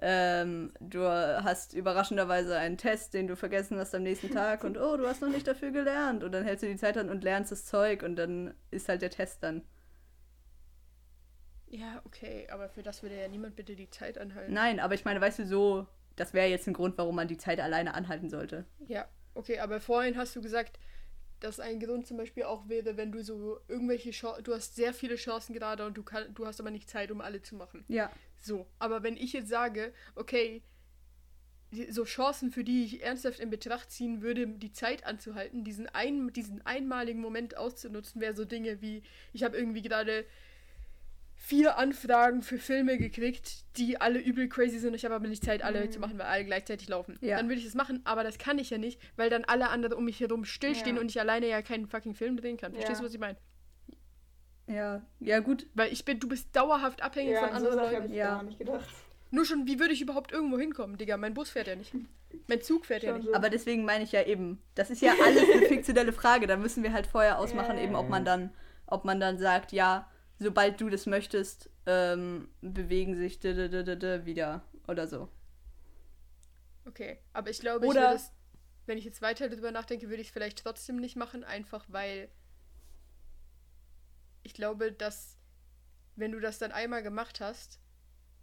[0.05, 4.97] ähm, du hast überraschenderweise einen Test, den du vergessen hast am nächsten Tag und oh,
[4.97, 6.25] du hast noch nicht dafür gelernt.
[6.25, 9.01] Und dann hältst du die Zeit an und lernst das Zeug und dann ist halt
[9.01, 9.63] der Test dann.
[11.69, 14.53] Ja, okay, aber für das würde ja niemand bitte die Zeit anhalten.
[14.53, 15.87] Nein, aber ich meine, weißt du, so,
[16.17, 18.67] das wäre jetzt ein Grund, warum man die Zeit alleine anhalten sollte.
[18.89, 20.79] Ja, okay, aber vorhin hast du gesagt,
[21.43, 24.95] dass ein Grund zum Beispiel auch wäre, wenn du so irgendwelche Chancen, du hast sehr
[24.95, 27.85] viele Chancen gerade und du, kann, du hast aber nicht Zeit, um alle zu machen.
[27.89, 28.11] Ja.
[28.41, 30.63] So, aber wenn ich jetzt sage, okay,
[31.89, 36.33] so Chancen, für die ich ernsthaft in Betracht ziehen würde, die Zeit anzuhalten, diesen, ein,
[36.33, 40.27] diesen einmaligen Moment auszunutzen, wäre so Dinge wie, ich habe irgendwie gerade
[41.45, 44.95] vier Anfragen für Filme gekriegt, die alle übel crazy sind.
[44.95, 45.91] Ich habe aber nicht Zeit, alle mhm.
[45.91, 47.19] zu machen, weil alle gleichzeitig laufen.
[47.21, 47.37] Ja.
[47.37, 49.99] Dann würde ich das machen, aber das kann ich ja nicht, weil dann alle anderen
[49.99, 51.03] um mich herum stillstehen ja.
[51.03, 52.73] und ich alleine ja keinen fucking Film drehen kann.
[52.73, 53.37] Verstehst du, was ich meine?
[54.69, 55.67] Ja, ja gut.
[55.75, 58.13] Weil ich bin, du bist dauerhaft abhängig von anderen so Leuten.
[58.15, 58.37] ja.
[58.37, 58.89] Gar nicht gedacht.
[59.33, 61.17] Nur schon, wie würde ich überhaupt irgendwo hinkommen, Digga?
[61.17, 61.93] Mein Bus fährt ja nicht.
[62.47, 63.27] Mein Zug fährt ja nicht.
[63.27, 63.35] So.
[63.35, 66.47] Aber deswegen meine ich ja eben, das ist ja alles eine fiktionelle Frage.
[66.47, 68.51] Da müssen wir halt vorher ausmachen, eben ob man dann,
[68.87, 70.09] ob man dann sagt, ja,
[70.43, 73.41] sobald du das möchtest, ähm, bewegen sich
[74.25, 75.29] wieder oder so.
[76.85, 78.33] Okay, aber ich glaube, oder ich würde es,
[78.87, 82.29] wenn ich jetzt weiter darüber nachdenke, würde ich es vielleicht trotzdem nicht machen, einfach weil
[84.43, 85.39] ich glaube, dass
[86.17, 87.81] wenn du das dann einmal gemacht hast,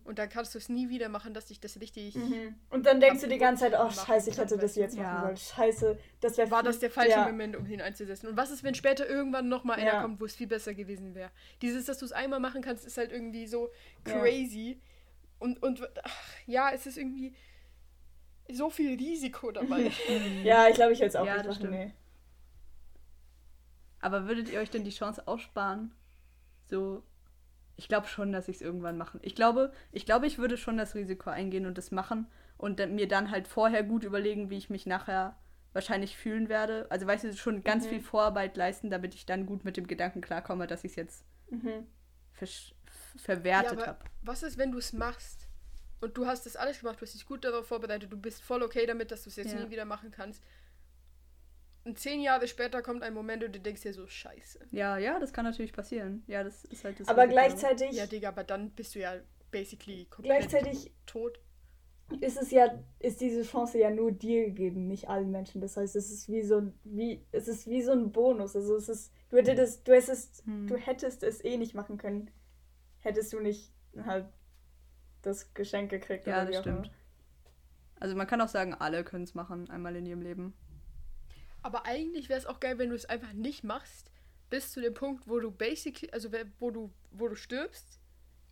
[0.03, 2.15] und dann kannst du es nie wieder machen, dass dich das richtig.
[2.15, 2.55] Mhm.
[2.69, 5.03] Und dann denkst du die ganze Zeit, oh scheiße, ich hätte das jetzt ja.
[5.03, 5.37] machen sollen.
[5.37, 6.51] Scheiße, das wäre.
[6.51, 7.25] War das der falsche ja.
[7.25, 8.27] Moment, um ihn einzusetzen?
[8.27, 9.91] Und was ist, wenn später irgendwann nochmal ja.
[9.91, 11.31] einer kommt, wo es viel besser gewesen wäre?
[11.61, 13.69] Dieses, dass du es einmal machen kannst, ist halt irgendwie so
[14.03, 14.81] crazy.
[15.37, 17.35] Und, und ach, ja, es ist irgendwie
[18.51, 19.91] so viel Risiko dabei.
[20.43, 21.69] ja, ich glaube, ich hätte es auch nicht machen.
[21.69, 21.93] Nee.
[24.01, 25.93] Aber würdet ihr euch denn die Chance aussparen?
[26.65, 27.03] So,
[27.79, 29.19] ich glaube schon, dass ich es irgendwann machen.
[29.23, 32.27] Ich glaube, ich glaube, ich würde schon das Risiko eingehen und das machen
[32.57, 35.37] und mir dann halt vorher gut überlegen, wie ich mich nachher
[35.71, 36.87] wahrscheinlich fühlen werde.
[36.89, 37.89] Also weißt du, schon ganz Mhm.
[37.89, 41.25] viel Vorarbeit leisten, damit ich dann gut mit dem Gedanken klarkomme, dass ich es jetzt
[41.51, 41.87] Mhm.
[42.41, 42.47] Ja,
[43.17, 44.05] verwertet aber habe.
[44.23, 45.47] was ist, wenn du es machst
[46.01, 48.61] und du hast das alles gemacht, du hast dich gut darauf vorbereitet, du bist voll
[48.61, 49.59] okay damit, dass du es jetzt Ja.
[49.63, 50.43] nie wieder machen kannst.
[51.85, 54.59] Und zehn Jahre später kommt ein Moment und du denkst dir so, scheiße.
[54.71, 56.23] Ja, ja, das kann natürlich passieren.
[56.27, 57.07] Ja, das ist halt das.
[57.07, 59.15] Aber gleichzeitig, Ja, Digga, aber dann bist du ja
[59.51, 61.39] basically komplett gleichzeitig tot.
[62.19, 62.67] ist es ja,
[62.99, 65.61] ist diese Chance ja nur dir gegeben, nicht allen Menschen.
[65.61, 68.55] Das heißt, es ist wie so ein, wie, es ist wie so ein Bonus.
[68.55, 70.67] Also es ist, du hättest, du hättest, Hm.
[70.67, 72.29] du hättest es eh nicht machen können,
[72.99, 73.71] hättest du nicht
[74.05, 74.25] halt
[75.21, 76.27] das Geschenk gekriegt.
[76.27, 76.91] Ja, das stimmt.
[77.99, 80.53] Also man kann auch sagen, alle können es machen, einmal in ihrem Leben.
[81.61, 84.11] Aber eigentlich wäre es auch geil, wenn du es einfach nicht machst,
[84.49, 87.99] bis zu dem Punkt, wo du basically, also wer- wo du, wo du stirbst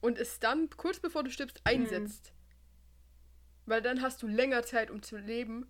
[0.02, 2.34] und es dann kurz bevor du stirbst einsetzt.
[3.66, 5.68] Weil dann hast du länger Zeit, um zu leben.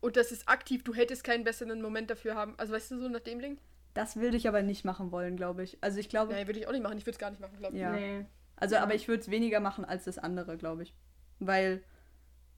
[0.00, 2.54] Und das ist aktiv, du hättest keinen besseren Moment dafür haben.
[2.58, 3.58] Also weißt du, so nach dem Ding?
[3.94, 5.78] Das würde ich aber nicht machen wollen, glaube ich.
[5.80, 6.98] Also ich glaube, Nein, würde ich auch nicht machen.
[6.98, 7.80] Ich würde es gar nicht machen, glaube ich.
[7.82, 7.92] Ja.
[7.92, 8.26] Nee.
[8.56, 8.82] also ja.
[8.82, 10.92] aber ich würde es weniger machen als das andere, glaube ich.
[11.38, 11.82] Weil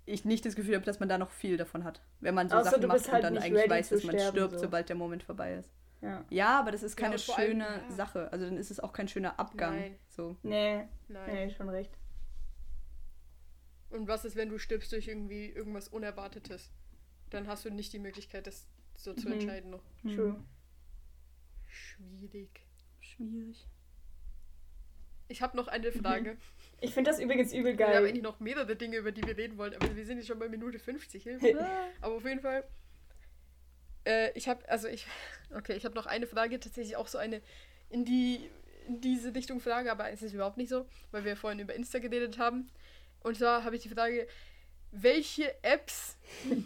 [0.06, 2.00] ich nicht das Gefühl habe, dass man da noch viel davon hat.
[2.20, 4.52] Wenn man so Außer Sachen macht bist und halt dann eigentlich weiß, dass man stirbt,
[4.52, 4.58] so.
[4.58, 5.70] sobald der Moment vorbei ist.
[6.00, 6.24] Ja.
[6.30, 7.90] Ja, aber das ist keine und vor allem, schöne ja.
[7.90, 8.30] Sache.
[8.32, 9.74] Also dann ist es auch kein schöner Abgang.
[9.76, 9.98] Nein.
[10.08, 10.36] So.
[10.42, 11.34] Nee, Nein.
[11.48, 11.90] nee, schon recht.
[13.90, 16.70] Und was ist, wenn du stirbst durch irgendwie irgendwas Unerwartetes?
[17.30, 19.34] Dann hast du nicht die Möglichkeit, das so zu Mhm.
[19.34, 19.82] entscheiden noch.
[20.02, 20.42] True.
[21.66, 22.66] Schwierig.
[23.00, 23.66] Schwierig.
[25.28, 26.36] Ich habe noch eine Frage.
[26.80, 28.04] Ich finde das übrigens übel Wir haben geil.
[28.04, 30.48] eigentlich noch mehrere Dinge, über die wir reden wollen, aber wir sind jetzt schon bei
[30.48, 31.22] Minute 50.
[31.22, 31.66] Hilfe.
[32.00, 32.64] aber auf jeden Fall.
[34.04, 35.06] Äh, ich habe, also ich,
[35.54, 37.40] okay, ich habe noch eine Frage, tatsächlich auch so eine
[37.88, 38.50] in die
[38.86, 41.98] in diese Richtung Frage, aber es ist überhaupt nicht so, weil wir vorhin über Insta
[41.98, 42.70] geredet haben.
[43.20, 44.28] Und zwar habe ich die Frage,
[44.92, 46.16] welche Apps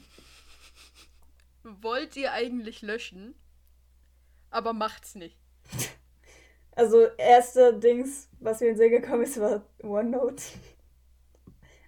[1.62, 3.34] wollt ihr eigentlich löschen,
[4.50, 5.38] aber macht's nicht?
[6.76, 10.42] Also, erste Dings, was mir in den Sinn gekommen ist, war OneNote.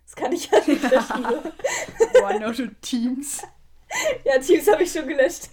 [0.05, 1.25] Das kann ich ja nicht löschen.
[1.25, 2.23] so.
[2.25, 3.41] OneNote und Teams.
[4.25, 5.49] Ja, Teams habe ich schon gelöscht.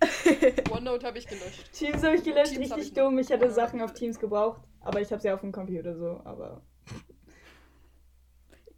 [0.70, 1.70] OneNote habe ich gelöscht.
[1.72, 3.04] Teams habe ich gelöscht, Teams richtig ich noch.
[3.04, 3.18] dumm.
[3.18, 6.18] Ich hätte Sachen auf ich Teams gebraucht, aber ich habe sie auf dem Computer so,
[6.24, 6.62] aber.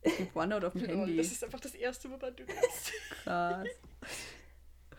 [0.02, 1.16] Gibt OneNote auf dem Lol, Handy.
[1.18, 2.92] Das ist einfach das Erste, woran du denkst.
[3.22, 3.68] Krass.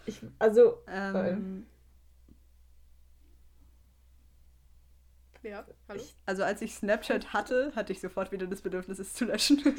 [0.05, 1.65] Ich, also, Ähm,
[5.43, 6.01] ja, hallo?
[6.25, 9.57] also als ich Snapchat hatte, hatte ich sofort wieder das Bedürfnis, es zu löschen.
[9.63, 9.75] das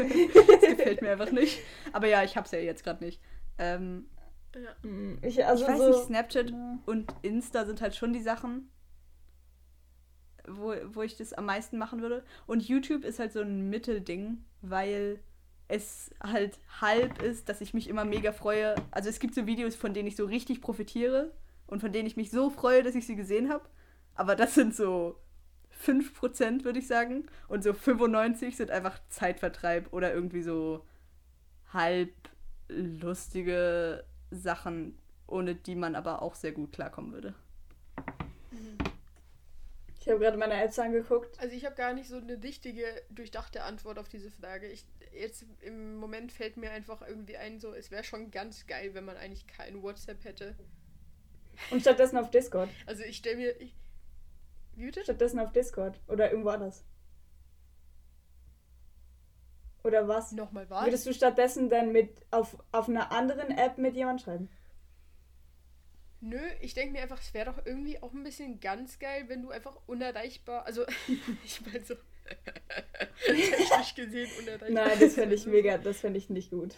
[0.61, 1.61] gefällt mir einfach nicht.
[1.93, 3.21] Aber ja, ich hab's ja jetzt gerade nicht.
[3.59, 4.07] Ähm,
[4.55, 4.89] Ja.
[4.89, 5.89] mm, ich, also ich weiß so.
[5.89, 6.79] nicht, Snapchat Ja.
[6.87, 8.71] und Insta sind halt schon die Sachen,
[10.49, 12.25] wo, wo ich das am meisten machen würde.
[12.47, 15.21] Und YouTube ist halt so ein Mittelding, weil
[15.69, 18.75] es halt halb ist, dass ich mich immer mega freue.
[18.91, 21.33] Also es gibt so Videos, von denen ich so richtig profitiere
[21.67, 23.65] und von denen ich mich so freue, dass ich sie gesehen habe.
[24.15, 25.17] Aber das sind so
[25.85, 27.27] 5%, würde ich sagen.
[27.49, 30.85] Und so 95 sind einfach Zeitvertreib oder irgendwie so
[31.73, 32.13] halb
[32.69, 37.35] lustige Sachen, ohne die man aber auch sehr gut klarkommen würde.
[40.01, 41.39] Ich habe gerade meine Apps angeguckt.
[41.39, 44.67] Also ich habe gar nicht so eine richtige, durchdachte Antwort auf diese Frage.
[44.67, 48.95] Ich, jetzt im Moment fällt mir einfach irgendwie ein, so, es wäre schon ganz geil,
[48.95, 50.55] wenn man eigentlich kein WhatsApp hätte.
[51.71, 52.71] Und stattdessen auf Discord.
[52.87, 53.61] Also ich stelle mir.
[53.61, 53.75] Ich,
[54.77, 55.03] bitte?
[55.03, 56.01] Stattdessen auf Discord.
[56.09, 56.85] Oder irgendwo anders.
[59.83, 60.33] Oder was?
[60.33, 60.85] Nochmal was?
[60.85, 64.49] Würdest du stattdessen dann mit auf, auf einer anderen App mit jemandem schreiben?
[66.21, 69.41] Nö, ich denke mir einfach, es wäre doch irgendwie auch ein bisschen ganz geil, wenn
[69.41, 70.67] du einfach unerreichbar.
[70.67, 70.85] Also,
[71.45, 71.95] ich meine so.
[73.25, 74.71] technisch gesehen unerreichbar.
[74.71, 76.75] Nein, das fände ich mega, das fände ich nicht gut.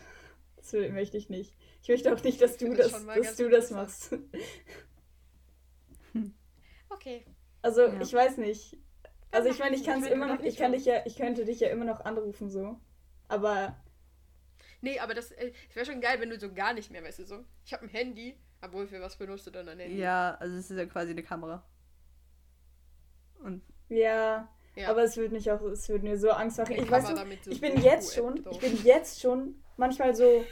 [0.57, 1.53] Das möchte ich nicht.
[1.83, 4.17] Ich möchte auch nicht, dass Ich du das das, dass du das machst.
[6.91, 7.25] Okay.
[7.63, 8.01] Also, Ja.
[8.01, 8.79] ich weiß nicht.
[9.31, 11.45] Also ich meine, ich kann es Ich immer noch, ich kann dich ja, ich könnte
[11.47, 12.79] dich ja immer noch anrufen so.
[13.29, 13.77] Aber
[14.83, 17.21] Nee, aber das, äh, es wäre schon geil, wenn du so gar nicht mehr, weißt
[17.21, 17.45] du so.
[17.65, 19.97] Ich habe ein Handy, obwohl für was benutzt du dann ein Handy?
[19.99, 21.65] Ja, also es ist ja quasi eine Kamera.
[23.43, 24.89] Und ja, Ja.
[24.91, 26.75] aber es würde mich auch, es würde mir so Angst machen.
[26.75, 27.09] Eine Ich weiß
[27.45, 30.45] so ich bin jetzt schon, ich bin jetzt schon manchmal so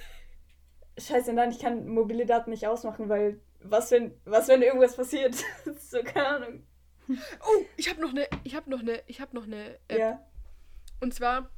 [0.99, 5.35] Scheiße, nein, ich kann mobile Daten nicht ausmachen, weil was wenn was wenn irgendwas passiert?
[5.81, 6.67] so keine Ahnung.
[7.41, 9.99] Oh, ich habe noch eine, ich habe noch eine, ich habe noch eine App.
[9.99, 10.27] Ja.
[11.01, 11.51] Und zwar,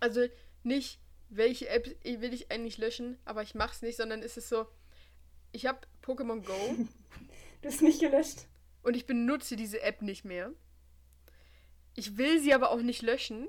[0.00, 0.26] also
[0.62, 4.66] nicht, welche App will ich eigentlich löschen, aber ich mach's nicht, sondern ist es so,
[5.52, 6.54] ich habe Pokémon Go
[7.62, 8.46] Du hast nicht gelöscht.
[8.82, 10.52] Und ich benutze diese App nicht mehr.
[11.94, 13.48] Ich will sie aber auch nicht löschen.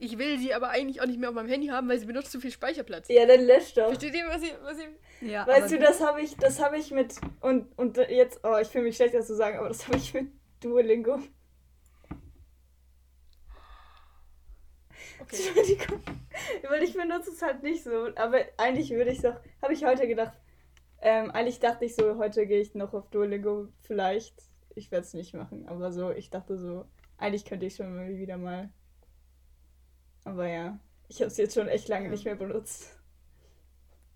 [0.00, 2.30] Ich will sie aber eigentlich auch nicht mehr auf meinem Handy haben, weil sie benutzt
[2.30, 3.08] zu viel Speicherplatz.
[3.08, 3.86] Ja, dann lösch doch.
[3.86, 6.92] Versteht ihr, was ich, was ich Ja, Weißt du, das habe ich, das habe ich
[6.92, 9.98] mit und und jetzt, oh, ich fühle mich schlecht, das zu sagen, aber das habe
[9.98, 10.28] ich mit
[10.60, 11.18] Duolingo.
[15.20, 15.36] Okay.
[15.48, 16.00] Entschuldigung.
[16.68, 18.08] Weil ich benutze es halt nicht so.
[18.14, 19.40] Aber eigentlich würde ich es auch.
[19.60, 20.38] Habe ich heute gedacht.
[21.00, 23.68] Ähm, eigentlich dachte ich so, heute gehe ich noch auf Duolingo.
[23.82, 24.34] Vielleicht.
[24.74, 25.66] Ich werde es nicht machen.
[25.68, 26.84] Aber so, ich dachte so,
[27.16, 28.70] eigentlich könnte ich schon mal wieder mal.
[30.28, 30.78] Aber ja.
[31.08, 32.98] Ich habe es jetzt schon echt lange nicht mehr benutzt.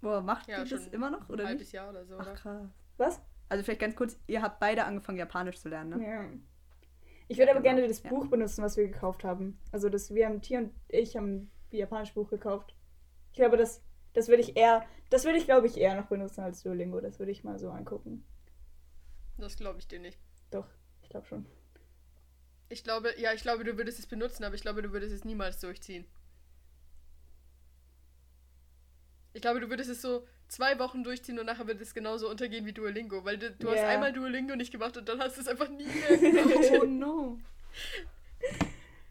[0.00, 1.72] Boah, macht Ja, ihr das schon immer noch oder ein halbes nicht?
[1.72, 2.16] Jahr oder so.
[2.18, 2.34] Ach Oder?
[2.34, 2.68] krass.
[2.96, 3.20] Was?
[3.48, 6.06] Also vielleicht ganz kurz, ihr habt beide angefangen Japanisch zu lernen, ne?
[6.06, 6.24] Ja.
[7.28, 8.10] Ich würde aber genau, gerne das ja.
[8.10, 9.58] Buch benutzen, was wir gekauft haben.
[9.70, 12.74] Also das, wir haben Tier und ich haben ein japanisches Buch gekauft.
[13.30, 13.82] Ich glaube, das,
[14.12, 17.00] das würde ich eher, das würde ich glaube ich eher noch benutzen als Duolingo.
[17.00, 18.24] Das würde ich mal so angucken.
[19.38, 20.18] Das glaube ich dir nicht.
[20.50, 20.68] Doch,
[21.02, 21.46] ich glaube schon.
[22.72, 25.26] Ich glaube, ja, ich glaube, du würdest es benutzen, aber ich glaube, du würdest es
[25.26, 26.06] niemals durchziehen.
[29.34, 32.64] Ich glaube, du würdest es so zwei Wochen durchziehen und nachher wird es genauso untergehen
[32.64, 33.88] wie Duolingo, weil du, du hast Ja.
[33.88, 36.70] einmal Duolingo nicht gemacht und dann hast du es einfach nie mehr gemacht.
[36.80, 37.38] Oh no.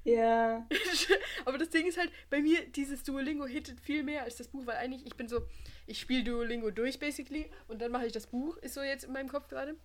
[0.03, 0.67] Ja.
[1.45, 4.65] Aber das Ding ist halt, bei mir, dieses Duolingo hittet viel mehr als das Buch,
[4.65, 5.45] weil eigentlich, ich bin so,
[5.85, 9.13] ich spiele Duolingo durch, basically, und dann mache ich das Buch, ist so jetzt in
[9.13, 9.75] meinem Kopf gerade.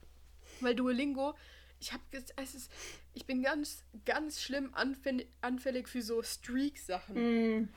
[0.61, 1.35] Weil Duolingo,
[1.81, 2.03] ich habe
[2.37, 2.71] es ist,
[3.15, 7.63] ich bin ganz, ganz schlimm anfällig, anfällig für so Streak-Sachen.
[7.63, 7.69] Mm.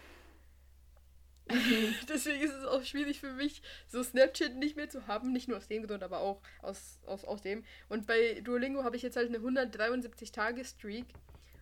[2.08, 5.34] Deswegen ist es auch schwierig für mich, so Snapchat nicht mehr zu haben.
[5.34, 7.64] Nicht nur aus dem Grund, aber auch aus, aus, aus dem.
[7.90, 11.06] Und bei Duolingo habe ich jetzt halt eine 173-Tage-Streak.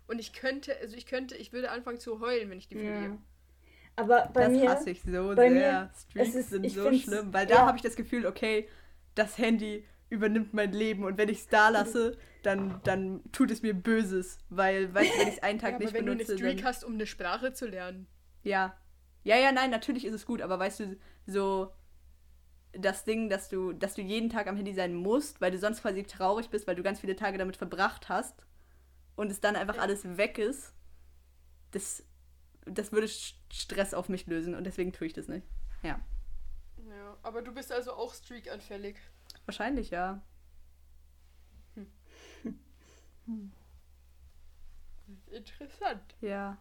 [0.07, 3.03] Und ich könnte, also ich könnte, ich würde anfangen zu heulen, wenn ich die verliere.
[3.03, 3.17] ja.
[3.95, 4.69] Aber bei das mir.
[4.69, 5.49] hasse ich so bei sehr.
[5.49, 7.65] mir- Streaks es ist- sind so schlimm, weil da ja.
[7.65, 8.67] habe ich das Gefühl, okay,
[9.15, 13.61] das Handy übernimmt mein Leben und wenn ich es da lasse, dann, dann tut es
[13.61, 16.37] mir Böses, weil, weißt du, wenn ich es einen Tag Ja, aber nicht wenn benutze,
[16.37, 18.07] du eine Streak hast, um eine Sprache zu lernen.
[18.43, 18.75] ja.
[19.23, 21.73] Ja, ja, nein, natürlich ist es gut, aber weißt du, so
[22.73, 25.81] das Ding, dass du, dass du jeden Tag am Handy sein musst, weil du sonst
[25.81, 28.45] quasi traurig bist, weil du ganz viele Tage damit verbracht hast
[29.15, 30.73] und es dann einfach alles weg ist,
[31.71, 32.05] das,
[32.65, 35.47] das würde Stress auf mich lösen und deswegen tue ich das nicht.
[35.83, 35.99] Ja.
[36.77, 38.97] Ja, aber du bist also auch Streak-anfällig.
[39.47, 40.21] Wahrscheinlich, ja.
[45.31, 46.15] Interessant.
[46.21, 46.57] Ja.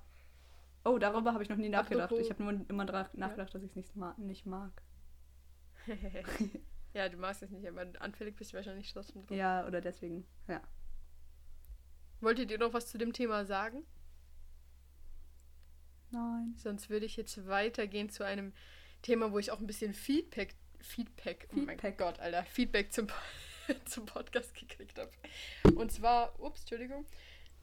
[0.84, 2.04] Oh, darüber habe ich noch nie nachgedacht.
[2.12, 4.82] Apropos- Ich habe nur immer nachgedacht, dass ich es nicht, ma nicht mag.
[6.94, 9.36] ja, du magst es nicht, aber anfällig bist du wahrscheinlich trotzdem drauf.
[9.36, 10.26] Ja, oder deswegen.
[10.48, 10.60] Ja.
[12.20, 13.84] Wolltet ihr noch was zu dem Thema sagen?
[16.10, 16.54] Nein.
[16.56, 18.52] Sonst würde ich jetzt weitergehen zu einem
[19.02, 20.54] Thema, wo ich auch ein bisschen Feedback,
[20.86, 21.78] Feedback, oh mein.
[21.96, 23.08] Gott, Alter, Feedback zum,
[23.84, 25.10] zum Podcast gekriegt habe.
[25.76, 27.04] Und zwar, ups, Entschuldigung,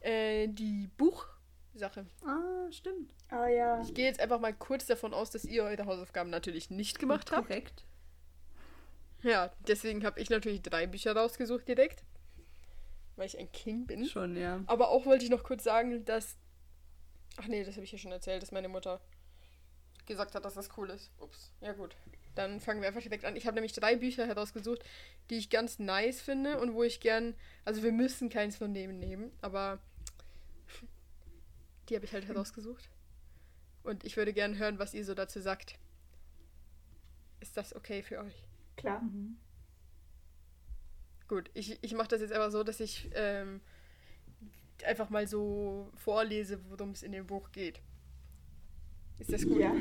[0.02, 2.06] äh, die Buchsache.
[2.26, 3.14] Ah, stimmt.
[3.30, 3.82] Ah ja.
[3.82, 7.32] Ich gehe jetzt einfach mal kurz davon aus, dass ihr eure Hausaufgaben natürlich nicht gemacht
[7.32, 7.48] habt.
[7.48, 7.86] Korrekt.
[9.24, 12.04] Ja, deswegen habe ich natürlich drei Bücher rausgesucht direkt,
[13.16, 14.06] weil ich ein King bin.
[14.06, 14.62] Schon, ja.
[14.68, 16.38] Aber auch wollte ich noch kurz sagen, dass.
[17.38, 19.00] Ach nee, das habe ich ja schon erzählt, dass meine Mutter
[20.06, 21.10] gesagt hat, dass das cool ist.
[21.20, 21.52] Ups.
[21.62, 21.96] Ja, gut.
[22.36, 23.36] Dann fangen wir einfach direkt an.
[23.36, 24.84] Ich habe nämlich drei Bücher herausgesucht,
[25.30, 27.36] die ich ganz nice finde und wo ich gern.
[27.66, 29.80] Also, wir müssen keins von denen nehmen, aber.
[31.90, 32.90] Die habe ich halt herausgesucht.
[33.84, 35.78] Und ich würde gern hören, was ihr so dazu sagt.
[37.42, 38.48] Ist das okay für euch?
[38.78, 39.02] Klar.
[39.02, 39.38] Mhm.
[41.28, 43.60] Gut, ich, ich mache das jetzt einfach so, dass ich ähm,
[44.86, 47.82] einfach mal so vorlese, worum es in dem Buch geht.
[49.20, 49.60] Ist das gut?
[49.60, 49.74] Ja.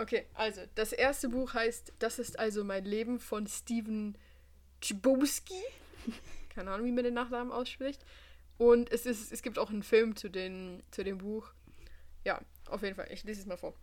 [0.00, 4.16] Okay, also das erste Buch heißt Das ist also mein Leben von Steven
[4.80, 5.62] Chbosky.
[6.48, 8.06] Keine Ahnung, wie man den Nachnamen ausspricht.
[8.56, 11.52] Und es, ist, es gibt auch einen Film zu, den, zu dem Buch.
[12.24, 13.08] Ja, auf jeden Fall.
[13.10, 13.74] Ich lese es mal vor.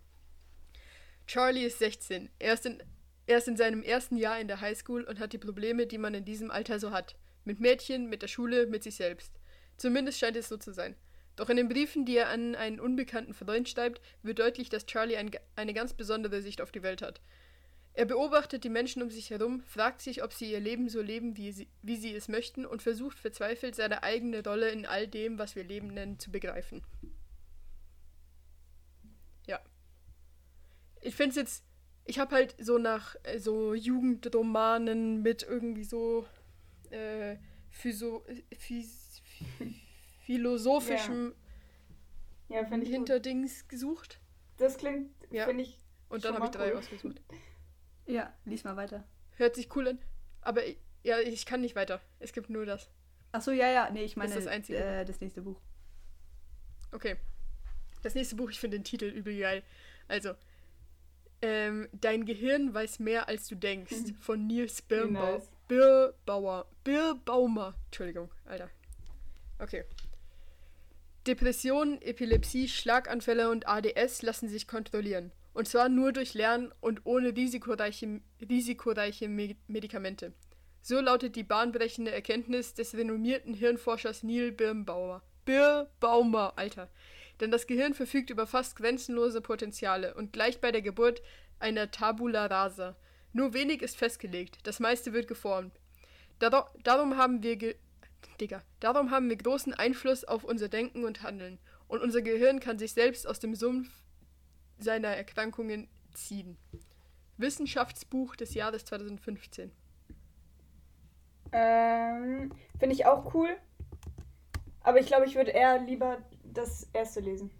[1.28, 2.28] Charlie ist 16.
[2.40, 2.82] Er ist, in,
[3.26, 6.14] er ist in seinem ersten Jahr in der Highschool und hat die Probleme, die man
[6.14, 7.14] in diesem Alter so hat.
[7.44, 9.32] Mit Mädchen, mit der Schule, mit sich selbst.
[9.76, 10.96] Zumindest scheint es so zu sein.
[11.38, 15.16] Doch in den Briefen, die er an einen unbekannten Freund schreibt, wird deutlich, dass Charlie
[15.16, 17.20] ein, eine ganz besondere Sicht auf die Welt hat.
[17.94, 21.36] Er beobachtet die Menschen um sich herum, fragt sich, ob sie ihr Leben so leben,
[21.36, 25.38] wie sie, wie sie es möchten, und versucht verzweifelt, seine eigene Rolle in all dem,
[25.38, 26.82] was wir Leben nennen, zu begreifen.
[29.46, 29.60] Ja.
[31.02, 31.64] Ich finde es jetzt,
[32.04, 36.26] ich habe halt so nach äh, so Jugendromanen mit irgendwie so
[36.90, 37.36] äh,
[37.70, 38.24] physio,
[38.58, 39.22] phys,
[40.28, 41.34] philosophischem
[42.50, 42.94] Ja, finde ich gut.
[43.08, 44.20] Hinterdings gesucht.
[44.58, 45.46] Das klingt, Ja.
[45.46, 45.78] finde ich.
[46.10, 46.78] Und dann habe ich drei cool.
[46.78, 47.20] ausgesucht.
[48.06, 49.04] Ja, lies mal weiter.
[49.36, 49.98] Hört sich cool an.
[50.40, 52.00] Aber ich, ja, ich kann nicht weiter.
[52.20, 52.88] Es gibt nur das.
[53.32, 54.78] Achso, ja, ja, nee, ich meine Das ist das Einzige.
[54.78, 55.60] Äh, das nächste Buch.
[56.90, 57.16] Okay.
[58.02, 59.62] Das nächste Buch, ich finde den Titel übel geil.
[60.08, 60.32] Also,
[61.42, 65.32] ähm, Dein Gehirn weiß mehr, als du denkst, von Nils Birnbau.
[65.34, 65.50] nice.
[65.68, 66.66] Birbauer.
[66.84, 67.74] Birbaumer.
[67.88, 68.70] Entschuldigung, Alter.
[69.58, 69.84] Okay.
[71.28, 75.30] Depressionen, Epilepsie, Schlaganfälle und ADS lassen sich kontrollieren.
[75.52, 80.32] Und zwar nur durch Lernen und ohne risikoreiche, risikoreiche Me Medikamente.
[80.80, 85.22] So lautet die bahnbrechende Erkenntnis des renommierten Hirnforschers Neil Birnbaumer.
[85.44, 86.88] Birbaumer, Alter.
[87.40, 91.20] Denn das Gehirn verfügt über fast grenzenlose Potenziale und gleicht bei der Geburt
[91.58, 92.96] einer Tabula rasa.
[93.34, 95.78] Nur wenig ist festgelegt, das meiste wird geformt.
[96.38, 97.76] Darum haben wir ge
[98.40, 101.58] Digga, darum haben wir großen Einfluss auf unser Denken und Handeln.
[101.88, 103.88] Und unser Gehirn kann sich selbst aus dem Sumpf
[104.78, 106.56] seiner Erkrankungen ziehen.
[107.36, 109.72] Wissenschaftsbuch des Jahres 2015.
[111.52, 113.56] Ähm, Finde ich auch cool.
[114.80, 117.50] Aber ich glaube, ich würde eher lieber das erste lesen.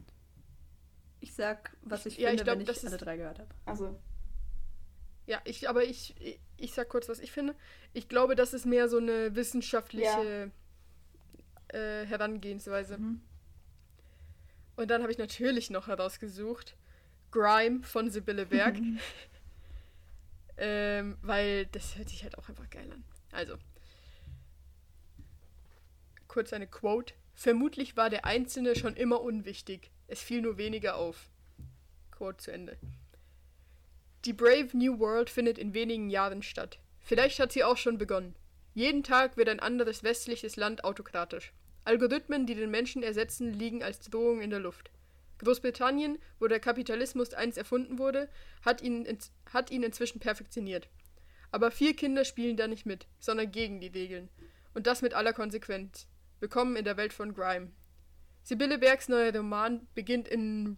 [1.20, 3.48] Ich sag, was ich Ja, ich finde, glaub, wenn ich das alle drei gehört habe.
[3.64, 3.98] Also,
[5.28, 7.54] Ja, ich, aber ich, ich, ich sag kurz, was ich finde.
[7.92, 10.50] Ich glaube, das ist mehr so eine wissenschaftliche
[11.68, 12.96] äh, Herangehensweise.
[12.96, 13.20] Mhm.
[14.76, 16.76] Und dann habe ich natürlich noch herausgesucht
[17.30, 18.78] Grime von Sibylle Berg.
[20.56, 23.04] ähm, weil das hört sich halt auch einfach geil an.
[23.30, 23.58] Also.
[26.26, 27.12] Kurz eine Quote.
[27.34, 29.90] Vermutlich war der Einzelne schon immer unwichtig.
[30.06, 31.28] Es fiel nur weniger auf.
[32.12, 32.78] Quote zu Ende.
[34.28, 36.78] Die Brave New World findet in wenigen Jahren statt.
[37.00, 38.34] Vielleicht hat sie auch schon begonnen.
[38.74, 41.54] Jeden Tag wird ein anderes westliches Land autokratisch.
[41.84, 44.90] Algorithmen, die den Menschen ersetzen, liegen als Drohung in der Luft.
[45.38, 48.28] Großbritannien, wo der Kapitalismus einst erfunden wurde,
[48.62, 50.90] hat ihn, ins- hat ihn inzwischen perfektioniert.
[51.50, 54.28] Aber vier Kinder spielen da nicht mit, sondern gegen die Regeln.
[54.74, 56.06] Und das mit aller Konsequenz.
[56.40, 57.70] Willkommen in der Welt von Grime.
[58.42, 60.76] Sibylle Bergs neuer Roman beginnt in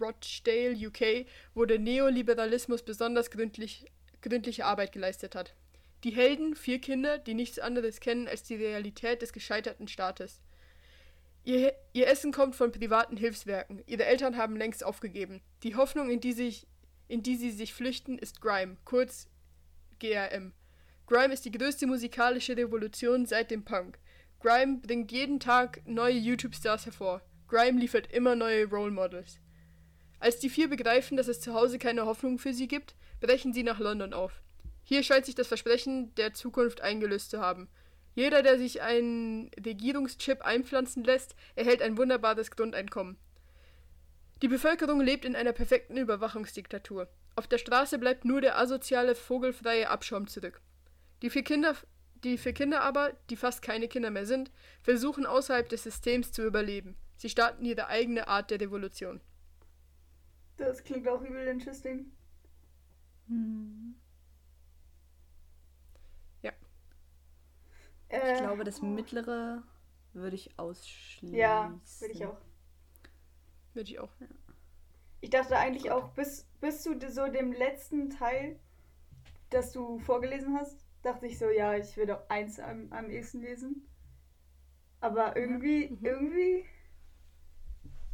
[0.00, 3.86] Rochdale, UK, wo der Neoliberalismus besonders gründlich,
[4.22, 5.54] gründliche Arbeit geleistet hat.
[6.04, 10.40] Die Helden, vier Kinder, die nichts anderes kennen als die Realität des gescheiterten Staates.
[11.44, 13.82] Ihr, ihr Essen kommt von privaten Hilfswerken.
[13.86, 15.42] Ihre Eltern haben längst aufgegeben.
[15.62, 16.66] Die Hoffnung, in die, sich,
[17.08, 19.28] in die sie sich flüchten, ist Grime, kurz
[19.98, 20.52] GRM.
[21.06, 23.98] Grime ist die größte musikalische Revolution seit dem Punk.
[24.40, 27.22] Grime bringt jeden Tag neue YouTube-Stars hervor.
[27.46, 29.38] Grime liefert immer neue Role Models.
[30.24, 33.62] Als die vier begreifen, dass es zu Hause keine Hoffnung für sie gibt, brechen sie
[33.62, 34.40] nach London auf.
[34.82, 37.68] Hier scheint sich das Versprechen der Zukunft eingelöst zu haben.
[38.14, 43.18] Jeder, der sich einen Regierungschip einpflanzen lässt, erhält ein wunderbares Grundeinkommen.
[44.40, 47.06] Die Bevölkerung lebt in einer perfekten Überwachungsdiktatur.
[47.36, 50.62] Auf der Straße bleibt nur der asoziale, vogelfreie Abschaum zurück.
[51.20, 51.76] Die vier Kinder,
[52.24, 54.50] die vier Kinder aber, die fast keine Kinder mehr sind,
[54.80, 56.96] versuchen außerhalb des Systems zu überleben.
[57.18, 59.20] Sie starten ihre eigene Art der Revolution.
[60.56, 62.10] Das klingt auch übel interesting.
[63.28, 63.94] Hm.
[68.08, 69.62] Äh, Ich glaube, das mittlere
[70.14, 71.38] würde ich ausschließen.
[71.38, 72.36] Ja, würde ich auch.
[73.74, 74.10] Würde ich auch.
[75.20, 78.60] Ich dachte eigentlich auch, bis, bis zu so dem letzten Teil,
[79.50, 83.42] das du vorgelesen hast, dachte ich so, ja, ich würde auch eins am, am ehesten
[83.42, 83.88] lesen.
[85.00, 86.00] Aber irgendwie, Mhm.
[86.02, 86.64] irgendwie,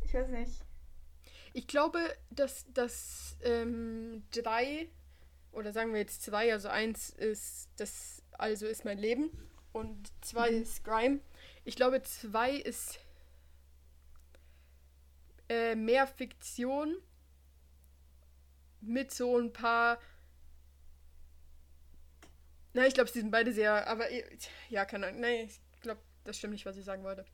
[0.03, 0.64] ich weiß nicht.
[1.53, 1.98] Ich glaube,
[2.30, 4.88] dass das ähm, drei,
[5.53, 9.30] oder sagen wir jetzt zwei, also eins ist das, also ist mein Leben
[9.72, 11.20] und zwei ist Grime.
[11.64, 13.01] Ich glaube, zwei ist
[15.48, 16.96] äh, mehr Fiktion
[18.80, 20.01] mit so ein paar.
[22.72, 24.07] Nein, ich glaube, sie sind beide sehr, aber
[24.68, 25.20] ja, keine Ahnung.
[25.20, 27.24] Nein, ich glaube, das stimmt nicht, was ich sagen wollte.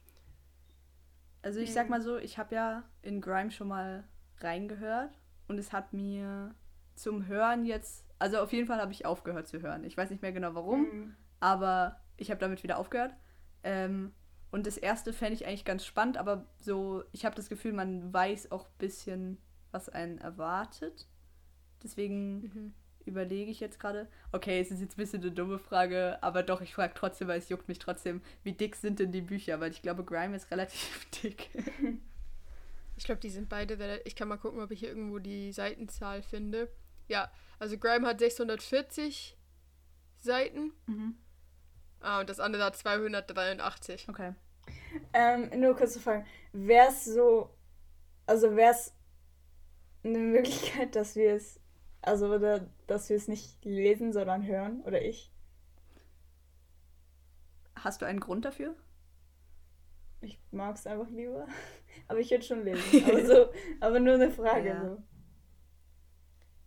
[1.47, 4.03] Also ich sag mal so, ich habe ja in Grime schon mal
[4.41, 5.17] reingehört
[5.47, 6.55] und es hat mir
[6.97, 9.85] zum Hören jetzt, also auf jeden Fall habe ich aufgehört zu hören.
[9.85, 11.17] Ich weiß nicht mehr genau warum, Mhm.
[11.39, 13.15] aber ich habe damit wieder aufgehört.
[13.63, 14.13] Ähm,
[14.51, 18.13] und das erste fände ich eigentlich ganz spannend, aber so, ich habe das Gefühl, man
[18.13, 19.39] weiß auch ein bisschen,
[19.71, 21.07] was einen erwartet.
[21.81, 22.75] Deswegen Mhm.
[23.07, 24.09] Überlege ich jetzt gerade.
[24.33, 27.39] Okay, es ist jetzt ein bisschen eine dumme Frage, aber doch, ich frage trotzdem, weil
[27.39, 29.61] es juckt mich trotzdem, wie dick sind denn die Bücher?
[29.61, 31.51] Weil ich glaube, Grime ist relativ dick.
[32.97, 34.01] Ich glaube, die sind beide.
[34.05, 36.69] Ich kann mal gucken, ob ich hier irgendwo die Seitenzahl finde.
[37.09, 39.37] Ja, also Grime hat 640
[40.19, 40.73] Seiten.
[40.87, 41.17] Mhm.
[42.01, 44.09] Ah, und das andere hat 283.
[44.09, 44.35] Okay.
[45.13, 47.51] Ähm, nur kurz zu fragen, wäre es so,
[48.27, 48.93] also wäre es
[50.05, 51.61] eine Möglichkeit, dass wir es,
[52.03, 55.33] also oder, dass wir es nicht lesen, sondern hören, oder ich?
[57.77, 58.75] hast du einen Grund dafür?
[60.21, 61.47] Ich mag es einfach lieber.
[62.09, 63.05] Aber ich würde schon lesen.
[63.07, 64.69] Aber, so, aber nur eine Frage.
[64.69, 64.85] Ja.
[64.85, 65.03] So.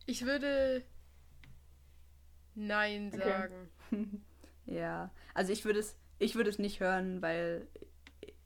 [0.06, 0.84] Ich würde
[2.56, 3.24] Nein Okay.
[3.24, 3.70] sagen.
[4.66, 7.68] Ja, also ich würde es, ich würde es nicht hören, weil,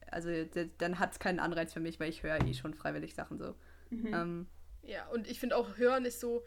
[0.10, 0.30] also
[0.78, 3.56] dann hat es keinen Anreiz für mich, weil ich höre eh schon freiwillig Sachen so.
[3.90, 4.08] Mhm.
[4.14, 4.48] Ähm,
[4.84, 6.46] Ja, und ich finde auch, Hören ist so,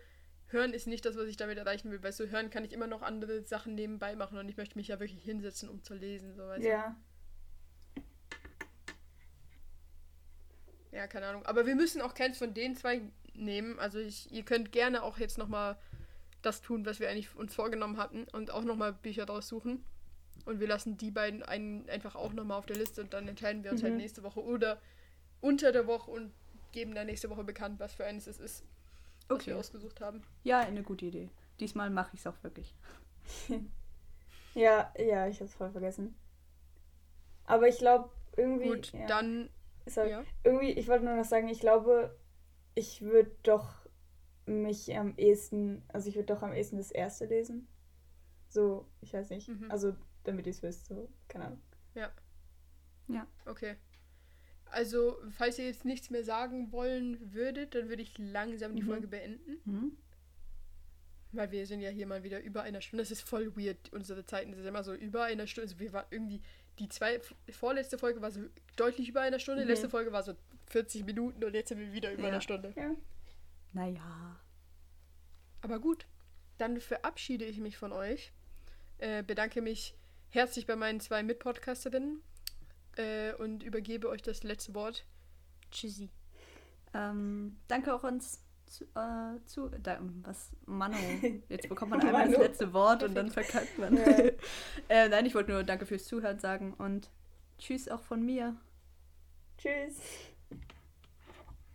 [0.49, 2.03] Hören ist nicht das, was ich damit erreichen will.
[2.03, 4.89] Weißt du, Hören kann ich immer noch andere Sachen nebenbei machen und ich möchte mich
[4.89, 6.35] ja wirklich hinsetzen, um zu lesen.
[6.37, 6.97] So, weißt Ja.
[7.95, 8.03] du?
[10.93, 11.45] Ja, keine Ahnung.
[11.47, 13.03] Aber wir müssen auch keins von den zwei
[13.35, 13.79] nehmen.
[13.79, 15.77] Also ich, ihr könnt gerne auch jetzt nochmal
[16.43, 19.85] das tun, was wir eigentlich uns vorgenommen hatten und auch nochmal Bücher raussuchen.
[20.45, 23.65] Und wir lassen die beiden einen einfach auch nochmal auf der Liste und dann entscheiden
[23.65, 23.99] wir uns halt Mhm.
[23.99, 24.81] nächste Woche oder
[25.41, 26.33] unter der Woche und
[26.73, 28.65] geben dann nächste Woche bekannt, was für eines es ist,
[29.29, 29.51] was okay.
[29.51, 30.23] wir ausgesucht haben.
[30.45, 31.31] Ja, eine gute Idee.
[31.61, 32.75] Diesmal mache ich es auch wirklich.
[34.57, 36.17] Ja, ja, ich hab's voll vergessen.
[37.45, 38.09] Aber ich glaube,
[38.39, 38.69] irgendwie.
[38.69, 39.51] Gut, ja, dann
[39.95, 40.25] halt, ja.
[40.45, 42.19] Irgendwie, ich wollte nur noch sagen, ich glaube,
[42.75, 43.87] ich würde doch
[44.47, 47.69] mich am ehesten, also ich würde doch am ehesten das erste lesen.
[48.49, 49.49] So, ich weiß nicht.
[49.49, 49.71] Mhm.
[49.71, 51.63] Also, damit ihr es wisst, so, keine Ahnung.
[53.45, 53.77] Okay.
[54.71, 58.87] Also, falls ihr jetzt nichts mehr sagen wollen würdet, dann würde ich langsam die Mhm.
[58.87, 59.61] Folge beenden.
[59.65, 59.97] Mhm.
[61.33, 63.03] Weil wir sind ja hier mal wieder über einer Stunde.
[63.03, 63.93] Das ist voll weird.
[63.93, 65.69] Unsere Zeiten sind immer so über einer Stunde.
[65.71, 66.41] Also wir waren irgendwie,
[66.79, 68.41] die zwei, vorletzte Folge war so
[68.77, 69.63] deutlich über einer Stunde.
[69.63, 69.69] Mhm.
[69.69, 70.35] Letzte Folge war so
[70.69, 72.29] 40 Minuten und jetzt sind wir wieder über Ja.
[72.29, 72.73] einer Stunde.
[72.77, 72.95] Ja.
[73.73, 74.41] Naja.
[75.61, 76.07] Aber gut,
[76.59, 78.33] dann verabschiede ich mich von euch.
[78.99, 79.95] Äh, bedanke mich
[80.31, 82.23] herzlich bei meinen zwei Mitpodcasterinnen
[82.97, 85.07] äh, und übergebe euch das letzte Wort.
[85.71, 86.11] Tschüssi.
[86.95, 90.97] Ähm, danke auch uns zu, äh, zu da, was, Mano.
[91.49, 93.97] Jetzt bekommt man einmal das letzte Wort und dann verkackt man.
[93.97, 94.03] Ja.
[94.89, 97.11] äh, nein, ich wollte nur danke fürs Zuhören sagen und
[97.59, 98.57] tschüss auch von mir.
[99.59, 100.01] Tschüss.